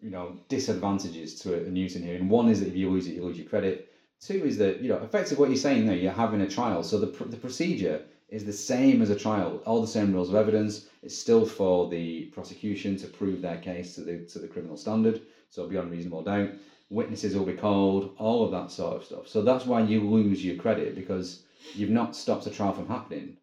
[0.00, 2.28] you know disadvantages to a, a Newton hearing.
[2.28, 3.88] One is that if you lose it, you lose your credit.
[4.20, 6.82] Two is that you know effectively what you're saying there, you're having a trial.
[6.82, 9.60] So the pr- the procedure is the same as a trial.
[9.66, 10.86] All the same rules of evidence.
[11.02, 15.20] It's still for the prosecution to prove their case to the to the criminal standard.
[15.50, 16.50] So beyond reasonable doubt,
[16.90, 19.28] witnesses will be called, all of that sort of stuff.
[19.28, 21.42] So that's why you lose your credit because
[21.74, 23.36] you've not stopped a trial from happening.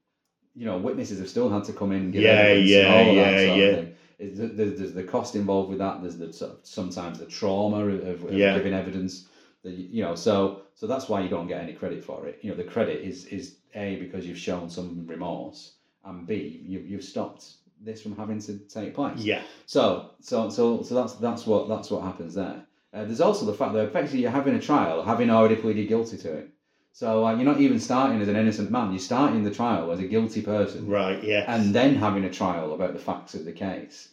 [0.56, 3.10] You know, witnesses have still had to come in, and give Yeah, evidence, yeah, all
[3.10, 3.66] of yeah, that sort yeah.
[3.66, 3.94] of thing.
[4.20, 6.02] There's, there's the cost involved with that.
[6.02, 8.56] There's the sort of, sometimes the trauma of, of Yeah.
[8.56, 9.28] giving evidence.
[9.64, 12.40] That you know, so so that's why you don't get any credit for it.
[12.42, 15.74] You know, the credit is is a because you've shown some remorse,
[16.06, 17.46] and b you you've stopped
[17.82, 19.20] this from having to take place.
[19.20, 19.42] Yeah.
[19.68, 22.64] So, so, so, so that's that's what that's what happens there.
[22.94, 26.18] Uh, there's also the fact that effectively you're having a trial, having already pleaded guilty
[26.18, 26.50] to it.
[26.94, 28.90] So uh, you're not even starting as an innocent man.
[28.92, 31.24] You're starting the trial as a guilty person, Right.
[31.24, 31.46] Yeah.
[31.54, 34.10] and then having a trial about the facts of the case.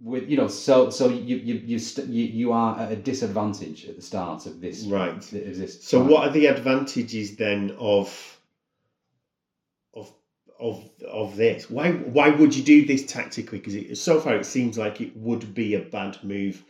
[0.00, 3.88] With you know, so so you you you st- you, you are at a disadvantage
[3.88, 5.16] at the start of this Right.
[5.16, 5.82] of this.
[5.82, 6.10] So trial.
[6.12, 8.33] what are the advantages then of
[10.58, 11.70] of of this?
[11.70, 13.58] Why why would you do this tactically?
[13.58, 16.64] Because so far it seems like it would be a bad move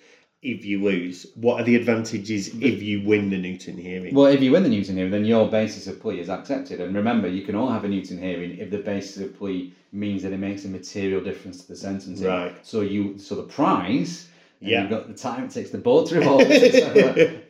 [0.45, 1.27] if you lose.
[1.35, 2.63] What are the advantages mm.
[2.63, 4.15] if you win the Newton hearing?
[4.15, 6.81] Well, if you win the Newton hearing, then your basis of plea is accepted.
[6.81, 10.23] And remember, you can all have a Newton hearing if the basis of plea means
[10.23, 12.27] that it makes a material difference to the sentencing.
[12.27, 12.55] Right.
[12.63, 14.29] So you, so the prize,
[14.61, 14.83] and Yeah.
[14.83, 16.45] you've got the time it takes the board to revolve, uh,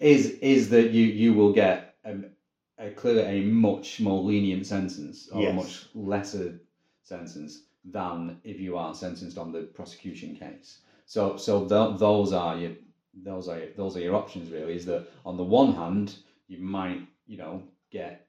[0.01, 2.14] is is that you you will get a,
[2.79, 6.59] a clearly a much more lenient sentence or a much lesser
[7.03, 10.79] sentence than if you are sentenced on the prosecution case.
[11.07, 12.73] So so th- those are your
[13.23, 14.75] those are those are your options really.
[14.75, 16.17] Is that on the one hand
[16.49, 18.27] you might you know get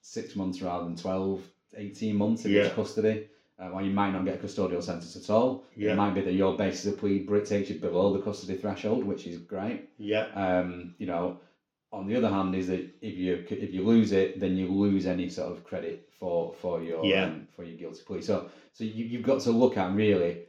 [0.00, 1.40] six months rather than 12,
[1.76, 2.66] 18 months in Yeah.
[2.66, 3.28] each custody.
[3.60, 5.64] Uh, or you might not get a custodial sentence at all.
[5.76, 5.92] Yeah.
[5.92, 9.26] It might be that your basis of plea takes you below the custody threshold, which
[9.26, 9.88] is great.
[9.98, 10.26] yeah.
[10.34, 11.38] Um, you know,
[11.92, 15.06] on the other hand, is that if you if you lose it, then you lose
[15.06, 17.24] any sort of credit for for your Yeah.
[17.24, 18.22] um, for your guilty plea.
[18.22, 20.44] So so you you've got to look at really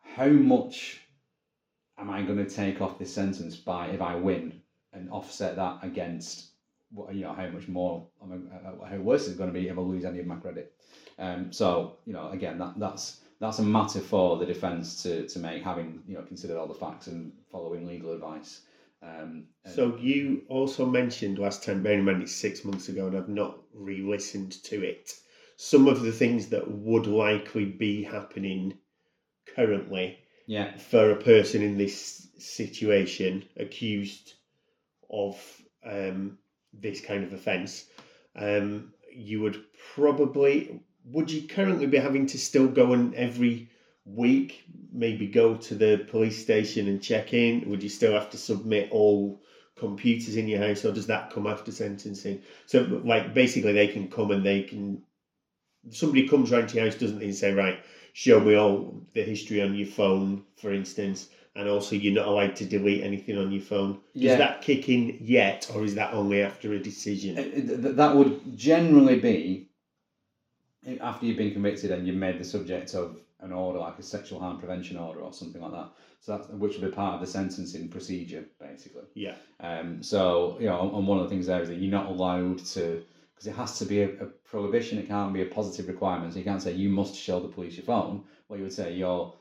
[0.00, 1.00] how much
[1.98, 4.60] am I going to take off this sentence by if I win
[4.92, 6.50] and offset that against
[6.90, 9.80] what you know how much more uh, how worse it's going to be if I
[9.80, 10.72] lose any of my credit.
[11.18, 15.38] Um, so you know again that that's that's a matter for the defence to, to
[15.38, 18.62] make, having you know considered all the facts and following legal advice.
[19.02, 23.16] Um, So you also mentioned last time, bearing in mind it's six months ago, and
[23.16, 25.12] I've not re-listened to it.
[25.56, 28.78] Some of the things that would likely be happening
[29.54, 34.34] currently yeah, for a person in this situation accused
[35.10, 35.36] of
[35.84, 36.38] um,
[36.72, 37.84] this kind of offence,
[38.34, 39.62] um, you would
[39.94, 43.70] probably would you currently be having to still go and every
[44.14, 47.68] week maybe go to the police station and check in?
[47.68, 49.40] Would you still have to submit all
[49.76, 52.42] computers in your house, or does that come after sentencing?
[52.66, 55.02] So, like, basically, they can come and they can.
[55.90, 57.78] Somebody comes round to your house, doesn't they, and say, right,
[58.12, 62.56] show me all the history on your phone, for instance, and also you're not allowed
[62.56, 64.00] to delete anything on your phone.
[64.12, 64.32] Yeah.
[64.32, 67.38] Is that kick in yet, or is that only after a decision?
[67.38, 69.68] Uh, that would generally be
[71.00, 74.40] after you've been convicted and you're made the subject of an order like a sexual
[74.40, 75.88] harm prevention order or something like that.
[76.20, 79.04] So that's which would be part of the sentencing procedure, basically.
[79.14, 82.06] Yeah, Um, so you know, and one of the things there is that you're not
[82.06, 83.02] allowed to
[83.34, 84.98] because it has to be a, a prohibition.
[84.98, 86.32] It can't be a positive requirement.
[86.32, 88.24] So you can't say you must show the police your phone.
[88.48, 89.32] What you would say you're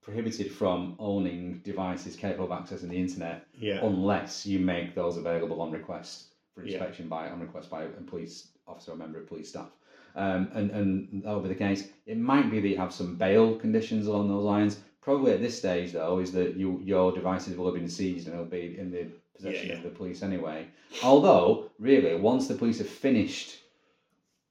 [0.00, 5.60] prohibited from owning devices capable of accessing the internet yeah, unless you make those available
[5.60, 6.72] on request for Yeah.
[6.72, 9.70] inspection by on request by a police officer or member of police staff.
[10.14, 11.88] Um, and, and that will be the case.
[12.06, 14.80] It might be that you have some bail conditions along those lines.
[15.00, 18.36] Probably at this stage, though, is that you your devices will have been seized and
[18.38, 20.66] will be in the possession Yeah, of the police anyway.
[21.02, 23.58] Although, really, once the police have finished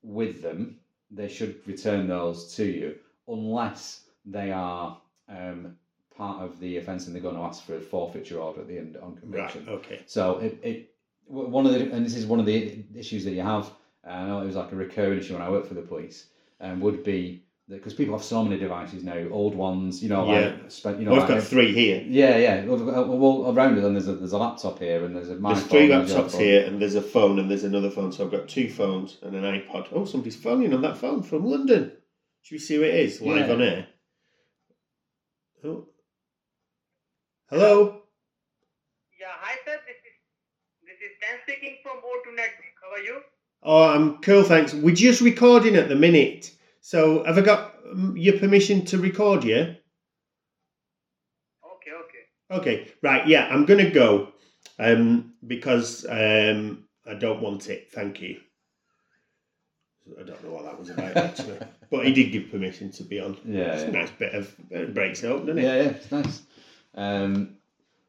[0.03, 0.77] with them,
[1.09, 2.95] they should return those to you,
[3.27, 4.97] unless they are
[5.29, 5.75] um,
[6.17, 8.77] part of the offence and they're going to ask for a forfeiture order at the
[8.77, 9.65] end on conviction.
[9.65, 10.93] right, okay, So it, it
[11.27, 13.71] one of the and this is one of the issues that you have.
[14.07, 16.27] Uh, I know it was like a recurring issue when I worked for the police,
[16.59, 20.25] um, would be that because people have so many devices now, old ones, you know,
[20.31, 20.39] Yeah.
[20.61, 22.03] like spent, you know, well, I've like, got three here.
[22.05, 22.65] yeah, yeah.
[22.65, 25.35] Well, well, well, around it, then there's a there's a laptop here, and there's a
[25.35, 25.69] There's microphone.
[25.69, 26.41] three there's your laptops phone.
[26.41, 28.11] here, and there's a phone, and there's another phone.
[28.11, 29.87] So I've got two phones and an iPod.
[29.91, 31.93] Oh, somebody's phoning on that phone from London.
[32.41, 33.53] Should we see who it is live Yeah.
[33.53, 33.87] on air?
[35.63, 35.85] Oh,
[37.49, 38.01] hello.
[39.19, 39.77] Yeah, hi sir.
[39.85, 40.15] This is
[40.83, 42.75] this is Dan speaking from O2 Network.
[42.81, 43.21] How are you?
[43.63, 44.73] Oh, I'm cool, thanks.
[44.73, 46.51] We're just recording at the minute.
[46.81, 49.75] So have I got um, your permission to record you?
[51.63, 52.59] Okay, okay.
[52.59, 54.29] Okay, right, yeah, I'm gonna go.
[54.79, 57.91] Um, because um, I don't want it.
[57.91, 58.39] Thank you.
[60.19, 61.59] I don't know what that was about actually,
[61.91, 63.37] but he did give permission to be on.
[63.45, 63.89] Yeah, It's yeah.
[63.89, 65.63] a nice bit of it breaks it up, doesn't it?
[65.63, 66.41] Yeah, yeah, it's nice.
[66.95, 67.57] Um,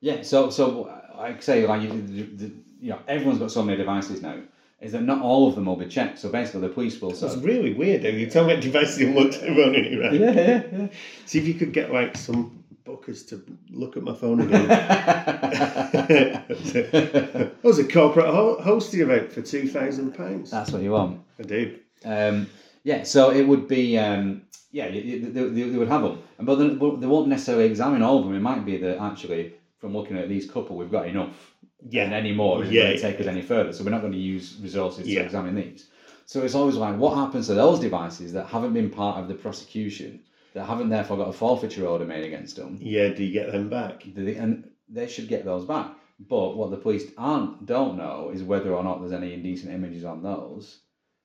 [0.01, 3.63] yeah, so so like I say, like you, the, the, you know, everyone's got so
[3.63, 4.39] many devices now.
[4.83, 6.19] Is that not all of them will be checked?
[6.19, 7.11] So basically, the police will.
[7.11, 8.03] It's So, really weird.
[8.03, 8.09] though.
[8.09, 10.19] You tell me devices and look at phone anyway.
[10.19, 10.89] yeah, yeah, yeah.
[11.27, 14.67] See if you could get like some bookers to look at my phone again.
[16.53, 20.51] that was a corporate ho- hosting event for two thousand pounds.
[20.51, 21.21] That's what you want.
[21.39, 21.79] I do.
[22.05, 22.49] Um,
[22.85, 24.43] yeah, so it would be, um,
[24.73, 27.29] yeah, you- you- they, they, they would have them, and but then- but they won't
[27.29, 28.35] necessarily examine all of them.
[28.35, 31.52] It might be that actually, from looking at these couple, we've got enough,
[31.91, 32.05] Yeah.
[32.05, 33.73] and any more isn't Yeah, going to take us any further.
[33.73, 35.21] So we're not going to use resources Yeah.
[35.21, 35.89] to examine these.
[36.27, 39.35] So it's always like, what happens to those devices that haven't been part of the
[39.35, 40.21] prosecution,
[40.55, 42.79] that haven't therefore got a forfeiture order made against them?
[42.81, 43.09] Yeah.
[43.09, 44.05] Do you get them back?
[44.15, 45.95] They- and they should get those back.
[46.29, 50.05] But what the police aren't don't know is whether or not there's any indecent images
[50.05, 50.79] on those.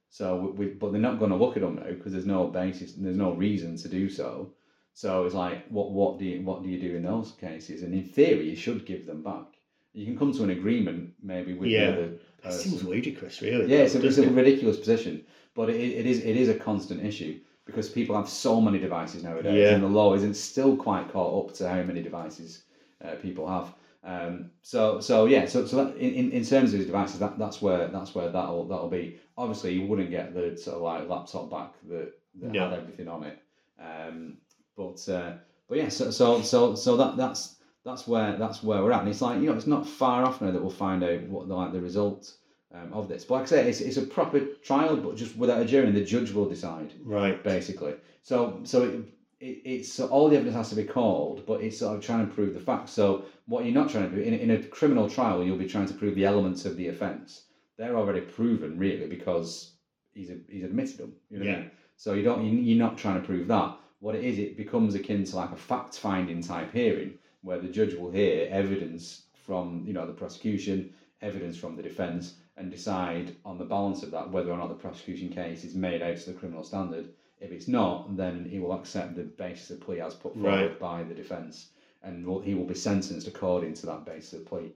[0.09, 2.47] So, we, we, but they're not going to look at them now because there's no
[2.47, 4.53] basis, there's no reason to do so.
[4.93, 7.83] So it's like, what what do you what do you do in those cases?
[7.83, 9.56] And in theory, you should give them back.
[9.97, 11.88] You can come to an agreement maybe with Yeah.
[11.88, 12.71] the other That person.
[12.71, 13.65] seems ludicrous, really.
[13.71, 14.31] Yeah, it's a, it's a it?
[14.31, 15.23] ridiculous position,
[15.55, 19.23] but it, it is it is a constant issue because people have so many devices
[19.23, 19.73] nowadays, Yeah.
[19.73, 22.63] and the law isn't still quite caught up to how many devices
[23.03, 23.73] uh, people have.
[24.03, 27.39] Um, so so yeah, so so that, in, in- in terms of these devices, that,
[27.39, 29.19] that's where that's where that'll that'll be.
[29.36, 32.69] Obviously, you wouldn't get the sort of like laptop back that, that No.
[32.69, 33.39] had everything on it.
[33.79, 34.38] Um,
[34.77, 35.33] but uh,
[35.67, 37.55] but yeah, so so so so that that's
[37.88, 40.41] that's where that's where we're at, and it's like you know it's not far off
[40.41, 42.34] now that we'll find out what the, like the result
[42.73, 43.23] um, of this.
[43.23, 45.95] But like I say, it's, it's a proper trial, but just without a jury, and
[45.95, 47.41] the judge will decide Right.
[47.43, 47.95] basically.
[48.21, 49.02] So so it,
[49.39, 52.28] it, it's so all the evidence has to be called, but it's sort of trying
[52.28, 52.91] to prove the facts.
[52.91, 55.67] So what you're not trying to do in, a- in a criminal trial, you'll be
[55.67, 57.43] trying to prove the elements of the offence.
[57.78, 59.76] They're already proven, really, because
[60.13, 61.13] he's a, he's admitted them.
[61.30, 61.62] You know what I Yeah.
[61.62, 61.71] mean?
[61.95, 63.78] So you don't you- you're not trying to prove that.
[64.00, 67.67] What it is, it becomes akin to like a fact finding type hearing where the
[67.67, 73.36] judge will hear evidence from you know the prosecution, evidence from the defence, and decide
[73.45, 76.32] on the balance of that whether or not the prosecution case is made out to
[76.32, 77.10] the criminal standard.
[77.39, 80.80] If it's not, then he will accept the basis of plea as put forward Right.
[80.80, 81.69] by the defence,
[82.04, 84.73] and will, he will be sentenced according to that basis of plea.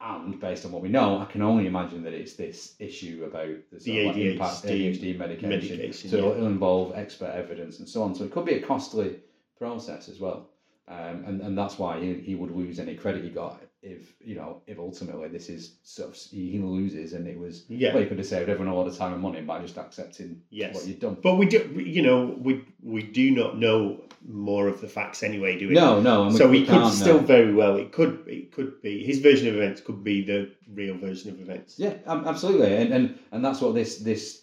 [0.00, 3.54] and based on what we know, I can only imagine that it's this issue about
[3.70, 5.48] the, The of like impact ADHD ADHD medication.
[5.48, 6.30] medication, so yeah.
[6.32, 8.14] it'll involve expert evidence and so on.
[8.14, 9.20] So it could be a costly
[9.56, 10.48] process as well.
[10.92, 14.36] Um, and, and that's why he, he would lose any credit he got if you
[14.36, 17.92] know if ultimately this is sort of he loses and it was Yeah.
[17.92, 20.42] well you could have saved everyone a lot of time and money by just accepting
[20.50, 20.74] Yes.
[20.74, 21.16] what you'd done.
[21.22, 21.58] But we do,
[21.98, 25.74] you know, we we do not know more of the facts anyway, do we?
[25.74, 27.76] No, no, so we we could still very well.
[27.76, 30.40] It could it could be his version of events could be the
[30.80, 31.78] real version of events.
[31.78, 34.42] Yeah, absolutely, and and and that's what this this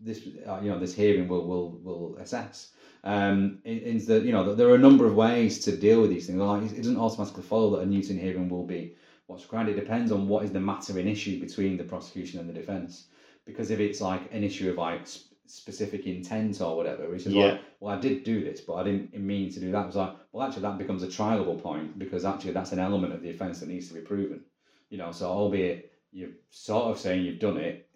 [0.00, 2.72] this uh, you know this hearing will will will assess.
[3.02, 6.00] Um, in, in that you know that there are a number of ways to deal
[6.00, 6.38] with these things.
[6.38, 8.94] Like it doesn't automatically follow that a Newton hearing will be
[9.26, 9.68] what's required.
[9.68, 13.06] It depends on what is the matter in issue between the prosecution and the defence.
[13.46, 15.06] Because if it's like an issue of like
[15.46, 17.52] specific intent or whatever, which is Yeah.
[17.52, 19.82] like, well, I did do this, but I didn't mean to do that.
[19.84, 23.14] It was like, well, actually, that becomes a trialable point because actually that's an element
[23.14, 24.44] of the offence that needs to be proven.
[24.90, 27.88] You know, so albeit you're sort of saying you've done it,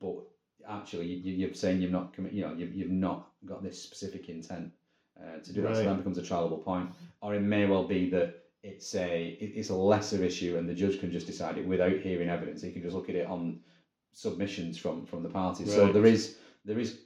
[0.00, 0.16] but
[0.68, 4.28] actually you, you're saying you've not commit, you know, you've, you've not got this specific
[4.28, 4.72] intent
[5.20, 5.76] uh, to do that.
[5.76, 5.88] So Right.
[5.88, 6.90] that becomes a trialable point.
[7.20, 11.00] Or it may well be that it's a it's a lesser issue and the judge
[11.00, 12.62] can just decide it without hearing evidence.
[12.62, 13.60] He can just look at it on
[14.12, 15.72] submissions from from the parties.
[15.74, 17.00] So there is there is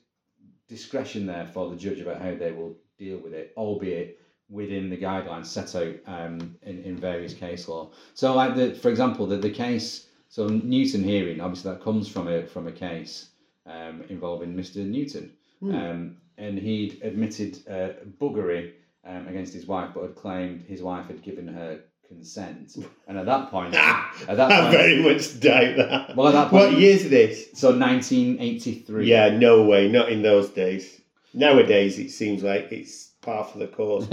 [0.68, 4.96] discretion there for the judge about how they will deal with it, albeit within the
[4.96, 7.90] guidelines set out um, in, in various case law.
[8.14, 12.28] So, like the, for example, the, the case, so Newton hearing, obviously that comes from
[12.28, 13.30] a from a case
[13.66, 14.84] um, involving Mr.
[14.86, 15.74] Newton, Hmm.
[15.74, 17.88] um, and he'd admitted uh,
[18.20, 18.72] buggery
[19.04, 22.76] um, against his wife, but had claimed his wife had given her consent,
[23.08, 26.16] and at that point, at that I point, very much doubt that.
[26.16, 27.48] Well, at that what point- year's this?
[27.54, 29.08] so 1983.
[29.08, 31.00] Yeah, no way, not in those days.
[31.34, 34.06] Nowadays, it seems like it's par for the course.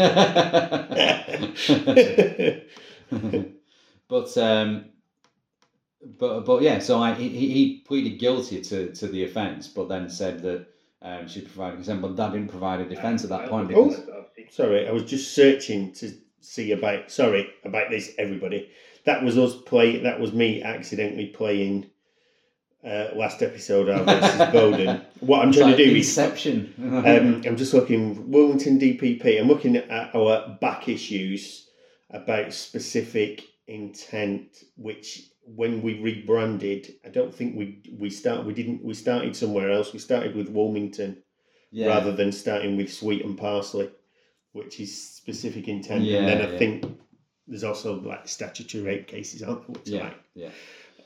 [4.07, 4.85] but um,
[6.19, 10.09] but but yeah, so I, he, he pleaded guilty to, to the offence, but then
[10.09, 10.67] said that
[11.03, 14.01] um, she provided consent, but that didn't provide a defence at that point because
[14.49, 17.11] Sorry, I was just searching to see about.
[17.11, 18.69] Sorry about this, everybody.
[19.05, 19.97] That was us play.
[19.97, 21.89] That was me accidentally playing
[22.85, 25.01] uh, last episode of versus Bowden.
[25.23, 26.73] What I'm it's trying like to do is Inception.
[27.07, 29.39] um, I'm just looking Woolmington DPP.
[29.39, 31.67] I'm looking at our back issues
[32.09, 38.83] about specific intent, which when we rebranded, I don't think we we start we didn't
[38.83, 39.93] we started somewhere else.
[39.93, 41.17] We started with Woolmington
[41.71, 41.87] yeah.
[41.87, 43.89] rather than starting with Sweet and Parsley,
[44.53, 46.03] which is specific intent.
[46.03, 46.57] Yeah, and then I yeah.
[46.57, 46.99] think
[47.47, 50.49] there's also like statutory rape cases, aren't there, which are yeah, like yeah,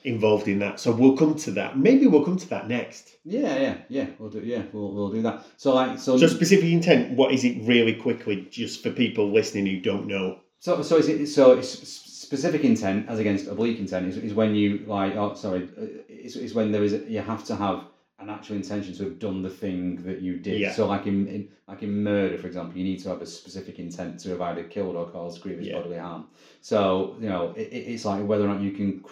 [0.03, 0.79] involved in that.
[0.79, 1.77] So we'll come to that.
[1.77, 3.15] Maybe we'll come to that next.
[3.23, 4.07] yeah, yeah, yeah.
[4.19, 4.39] We'll do.
[4.39, 5.45] Yeah, we'll, we'll do that.
[5.57, 9.65] So like so So specific intent, what is it really quickly, just for people listening
[9.65, 10.39] who don't know?
[10.59, 11.57] So, so is it so?
[11.57, 15.13] It's specific intent as against oblique intent is, is when you like.
[15.15, 17.77] Oh, sorry, uh, is, is when there is you have to have
[18.19, 20.59] an actual intention to have done the thing that you did.
[20.59, 20.73] Yeah.
[20.73, 23.79] So, like in, in like in murder, for example, you need to have a specific
[23.79, 25.77] intent to have either killed or caused grievous Yeah.
[25.77, 26.27] bodily harm.
[26.61, 29.03] So, you know, it, it- it's like whether or not you can,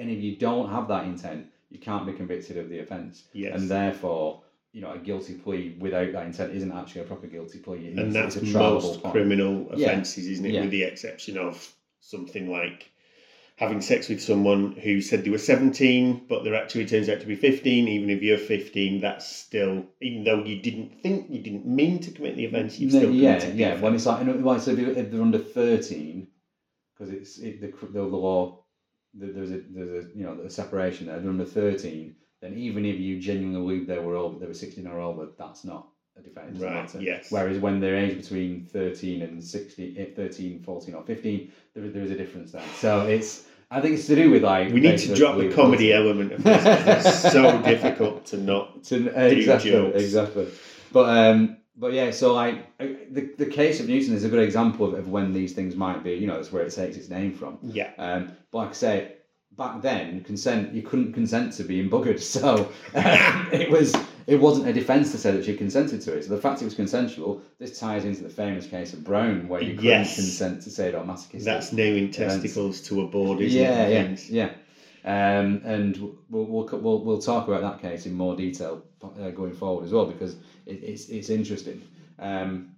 [0.00, 3.52] and if you don't have that intent, you can't be convicted of the offence, Yes.
[3.60, 4.42] and therefore.
[4.74, 7.88] You know, a guilty plea without that intent isn't actually a proper guilty plea.
[7.88, 9.12] It's- and that's it's a most point.
[9.12, 9.88] criminal Yeah.
[9.90, 10.52] offences, isn't it?
[10.54, 10.62] Yeah.
[10.62, 11.54] With the exception of
[12.02, 12.90] something like
[13.56, 17.26] having sex with someone who said they were 17, but there actually turns out to
[17.26, 17.88] be 15.
[17.88, 22.10] Even if you're 15, that's still, even though you didn't think, you didn't mean to
[22.10, 23.80] commit the offence, you've No, still yeah, yeah.
[23.80, 26.28] When it's like, well, so if, they're under thirteen,
[26.94, 28.64] because it's it, the, the the law,
[29.14, 31.20] there's a there's a you know a separation there.
[31.20, 34.88] They're under thirteen, then even if you genuinely believe they were over, they were sixteen
[34.88, 36.62] or older, that's not a.
[36.64, 37.00] Right, matter.
[37.00, 37.30] yes.
[37.30, 42.02] Whereas when they're aged between 13 and 16, eh, 13, 14 or 15, there, there
[42.02, 42.62] is a difference there.
[42.76, 44.72] So it's, I think it's to do with like.
[44.72, 47.06] we need to drop the comedy element of this.
[47.06, 48.82] It's so difficult to not.
[48.84, 50.02] to, exactly, jokes.
[50.02, 50.48] exactly.
[50.92, 54.42] But um, but yeah, so like uh, the the case of Newton is a good
[54.42, 56.12] example of, of when these things might be.
[56.12, 57.58] You know, that's where it takes its name from.
[57.62, 57.90] Yeah.
[57.98, 59.12] Um, but like I say,
[59.56, 63.94] back then, consent you couldn't consent to being buggered, so um, it was
[64.26, 66.24] it wasn't a defence to say that she consented to it.
[66.24, 69.60] So the fact it was consensual, this ties into the famous case of Brown, where
[69.62, 70.14] you couldn't Yes.
[70.14, 71.44] consent to say sadomasochistic.
[71.44, 73.92] That's nailing testicles to a board, isn't yeah, it?
[73.92, 74.30] yeah, Things.
[74.30, 74.50] yeah.
[75.04, 75.96] Um, and
[76.30, 79.92] we'll, we'll we'll we'll talk about that case in more detail uh, going forward as
[79.92, 80.36] well because
[80.66, 81.82] it, it's it's interesting.
[82.20, 82.68] Um,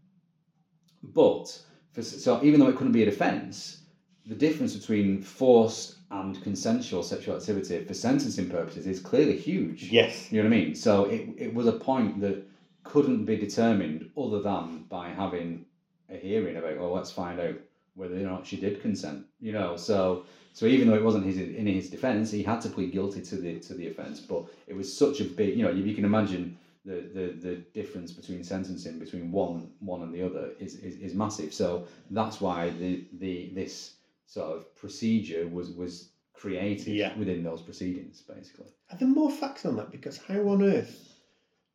[1.03, 1.61] but
[1.93, 3.83] for, so even though it couldn't be a defence,
[4.27, 9.85] the difference between forced and consensual sexual activity for sentencing purposes is clearly huge.
[9.85, 10.31] Yes.
[10.31, 10.75] You know what I mean?
[10.75, 12.47] So it, it was a point that
[12.83, 15.67] couldn't be determined other than by having
[16.11, 17.57] a hearing about, well, let's find out
[17.95, 19.25] whether or not she did consent.
[19.41, 20.25] You know, so
[20.55, 23.37] So even though it wasn't his in his defence, he had to plead guilty to
[23.37, 24.21] the to the offence.
[24.21, 27.55] But it was such a big, you know, you, you can imagine the, the, the
[27.75, 31.53] difference between sentencing between one one and the other is, is, is massive.
[31.53, 33.95] So that's why the the this
[34.27, 37.16] sort of procedure was was created Yeah.
[37.16, 38.66] within those proceedings, basically.
[38.91, 39.91] Are there more facts on that?
[39.91, 41.14] Because how on earth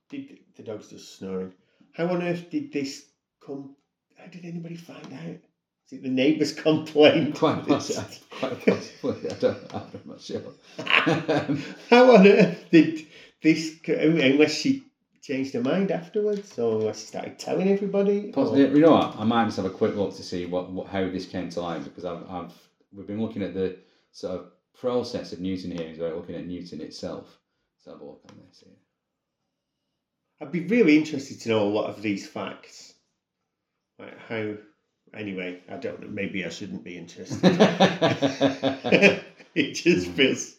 [0.09, 1.53] did the dog's just snoring?
[1.93, 3.05] How on earth did this
[3.45, 3.75] come?
[4.17, 5.37] How did anybody find out?
[5.85, 7.35] Is it the neighbours complained?
[7.43, 8.17] Quite possibly.
[8.31, 9.31] Quite possibly.
[9.31, 9.73] I don't.
[9.73, 9.81] Know.
[9.93, 10.41] I'm not sure.
[11.89, 13.07] How on earth did
[13.41, 13.79] this?
[13.87, 14.83] Unless she
[15.29, 18.31] changed her mind afterwards, or unless she started telling everybody.
[18.31, 19.15] Pos- or- You know what?
[19.17, 21.61] I might just have a quick look to see what, what how this came to
[21.61, 22.53] life because I've, I've
[22.91, 23.77] we've been looking at the
[24.11, 27.37] sort of process of Newton hearings without looking at Newton itself.
[27.77, 28.73] Let's have a look on this here.
[30.41, 32.93] I'd be really interested to know a lot of these facts.
[33.99, 34.55] Like how.
[35.13, 36.07] Anyway, I don't know.
[36.07, 37.39] Maybe I shouldn't be interested.
[39.55, 40.55] it just feels.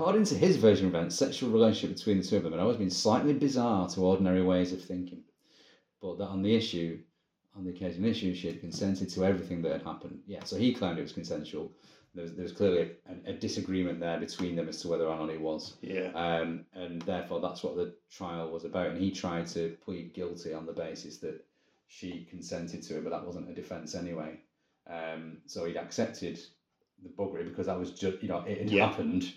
[0.00, 2.78] According to his version of events, sexual relationship between the two of them had always
[2.78, 5.22] been slightly bizarre to ordinary ways of thinking,
[6.00, 7.00] but that on the issue,
[7.54, 10.20] on the occasion issue, she had consented to everything that had happened.
[10.26, 11.70] Yeah, so he claimed it was consensual.
[12.14, 12.92] There was, there was clearly
[13.26, 15.74] a, a disagreement there between them as to whether or not it was.
[15.82, 16.12] Yeah.
[16.14, 18.86] Um, and therefore, that's what the trial was about.
[18.86, 21.44] And he tried to plead guilty on the basis that
[21.88, 24.40] she consented to it, but that wasn't a defence anyway.
[24.88, 26.40] Um, so he'd accepted
[27.02, 28.88] the buggery because that was just, you know, it had Yeah.
[28.88, 29.34] happened,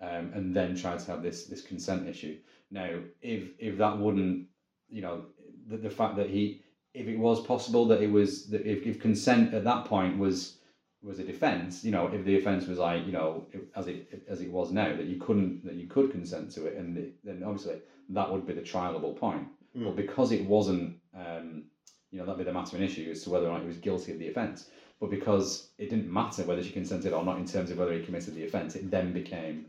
[0.00, 2.38] um, and then tried to have this this consent issue.
[2.70, 2.90] Now,
[3.22, 4.46] if if that wouldn't,
[4.88, 5.26] you know,
[5.68, 9.00] the, the fact that he, if it was possible that it was, that if, if
[9.00, 10.58] consent at that point was
[11.02, 14.40] was a defence, you know, if the offence was like, you know, as it as
[14.40, 17.42] it was now, that you couldn't that you could consent to it, and the, then
[17.44, 17.76] obviously
[18.10, 19.46] that would be the trialable point.
[19.76, 19.84] Mm.
[19.84, 21.64] But because it wasn't, um,
[22.10, 23.66] you know, that'd be the matter of an issue as to whether or not he
[23.66, 24.70] was guilty of the offence.
[25.00, 28.04] But because it didn't matter whether she consented or not in terms of whether he
[28.04, 29.66] committed the offence, it then became.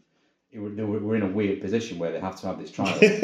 [0.51, 2.97] It, they were, we're in a weird position where they have to have this trial.
[3.01, 3.17] in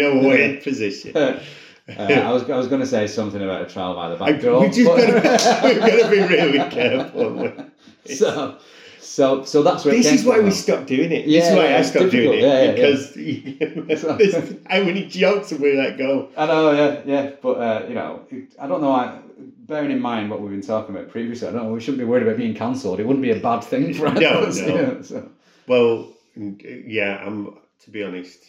[0.00, 1.16] a weird position.
[1.16, 1.40] Uh,
[1.88, 4.60] I was I was going to say something about a trial by the back door.
[4.60, 4.98] We just but...
[5.64, 7.52] we've got to be really careful.
[8.04, 8.58] so,
[9.00, 11.26] so, so that's where it This is why we stopped doing it.
[11.26, 12.40] Yeah, this is why yeah, I stopped doing it.
[12.40, 13.14] Yeah, yeah, because
[14.18, 16.28] there's how many jokes have we let go?
[16.36, 18.26] I know, yeah, yeah, but uh, you know,
[18.60, 18.92] I don't know.
[18.92, 19.18] I,
[19.68, 21.72] bearing in mind what we've been talking about previously, I don't know.
[21.72, 22.98] We shouldn't be worried about being cancelled.
[22.98, 24.18] It wouldn't be a bad thing for us.
[24.18, 24.50] no.
[24.50, 25.30] you know, so.
[25.66, 27.58] Well, yeah, I'm.
[27.82, 28.40] To be honest,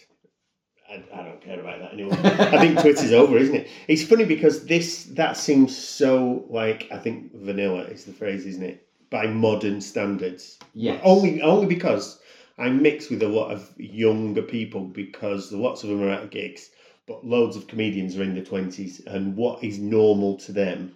[0.90, 2.18] I, I don't care about that anymore.
[2.24, 3.68] I think Twitter's over, isn't it?
[3.88, 8.64] It's funny because this that seems so like I think vanilla is the phrase, isn't
[8.64, 8.88] it?
[9.10, 10.58] By modern standards.
[10.74, 11.00] Yes.
[11.04, 12.20] Only only because
[12.58, 16.72] I mix with a lot of younger people because lots of them are at gigs,
[17.08, 20.96] but loads of comedians are in their twenties, and what is normal to them,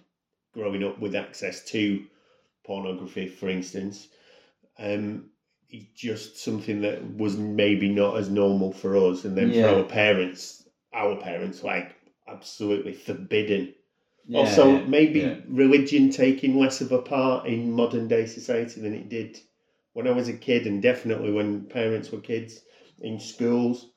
[0.54, 2.04] growing up with access to
[2.64, 4.08] pornography, for instance,
[4.78, 5.30] um,
[5.94, 9.62] just something that was maybe not as normal for us, and then Yeah.
[9.62, 11.94] for our parents, our parents, like
[12.28, 13.74] absolutely forbidden.
[14.26, 18.94] Yeah, also, yeah, maybe religion taking less of a part in modern day society than
[18.94, 19.38] it did
[19.92, 22.60] when I was a kid, and definitely when parents were kids
[23.00, 23.90] in schools.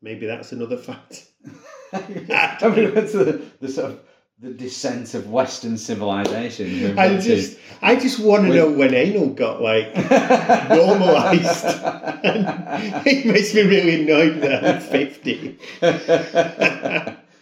[0.00, 1.26] Maybe that's another fact.
[1.92, 4.00] I mean, it's the, the sort of
[4.40, 6.98] the descent of Western civilization.
[6.98, 9.94] I just, I just want to We- know when anal got like
[10.68, 11.64] normalised.
[13.06, 15.58] it makes me really annoyed that I'm fifty.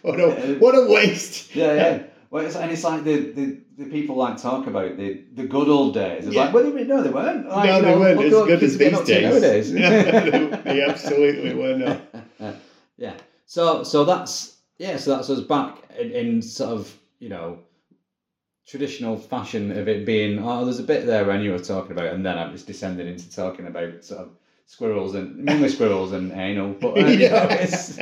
[0.01, 1.55] what a what a waste.
[1.55, 2.03] Yeah, yeah.
[2.29, 5.67] Well, it's, and it's like the, the, the people like talk about the, the good
[5.69, 6.25] old days.
[6.25, 6.45] It's Yeah.
[6.45, 7.47] like, well, they, no, they weren't.
[7.47, 9.71] Like, no, you they know, weren't as good as these days.
[9.71, 12.55] No, they, they absolutely were not.
[12.97, 13.13] yeah.
[13.45, 14.97] So so that's yeah.
[14.97, 17.59] So that's us back in, in sort of you know
[18.65, 22.13] traditional fashion of it being oh there's a bit there when you were talking about
[22.13, 24.29] and then I was descending into talking about sort of
[24.65, 27.05] squirrels and mainly squirrels and anal but uh,
[27.59, 27.97] it's,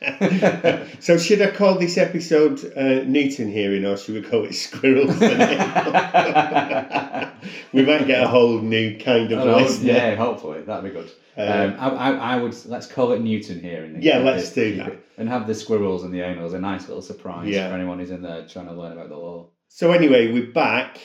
[1.04, 5.16] so should I call this episode uh, Newton hearing or should we call it squirrels?
[7.72, 9.92] we might get a whole new kind of listener.
[9.92, 13.60] yeah hopefully that'd be good Um, um, I, I, I would let's call it Newton
[13.60, 14.88] here Yeah, let's it- do that.
[14.88, 17.68] it- and have the squirrels and the anals a nice little surprise Yeah.
[17.68, 20.98] for anyone who's in there trying to learn about the law So anyway, we're back.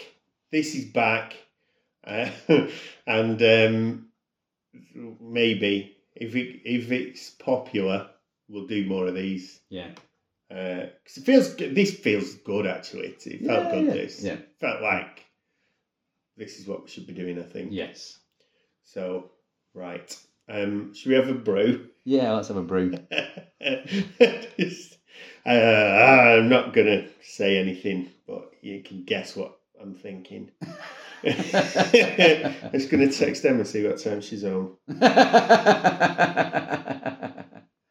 [0.51, 1.35] This is back,
[2.05, 2.29] uh,
[3.07, 4.05] and um,
[5.21, 8.09] maybe if it if it's popular,
[8.47, 9.61] we'll do more of these.
[9.69, 9.89] yeah
[10.49, 11.75] Because it feels good.
[11.75, 13.07] This feels good actually.
[13.07, 13.85] It, it felt Yeah, good.
[13.85, 14.37] yeah, This yeah.
[14.59, 15.25] felt like
[16.37, 17.39] this is what we should be doing.
[17.39, 17.69] I think.
[17.71, 18.19] yes
[18.83, 19.31] So
[19.73, 20.15] right,
[20.49, 21.89] um, should we have a brew?
[22.05, 22.91] yeah let's have a brew
[24.59, 24.97] Just-
[25.45, 25.49] Uh,
[26.39, 30.49] I'm not gonna say anything, but you can guess what I'm thinking.
[31.25, 34.77] I'm just gonna text Emma and see what time she's home.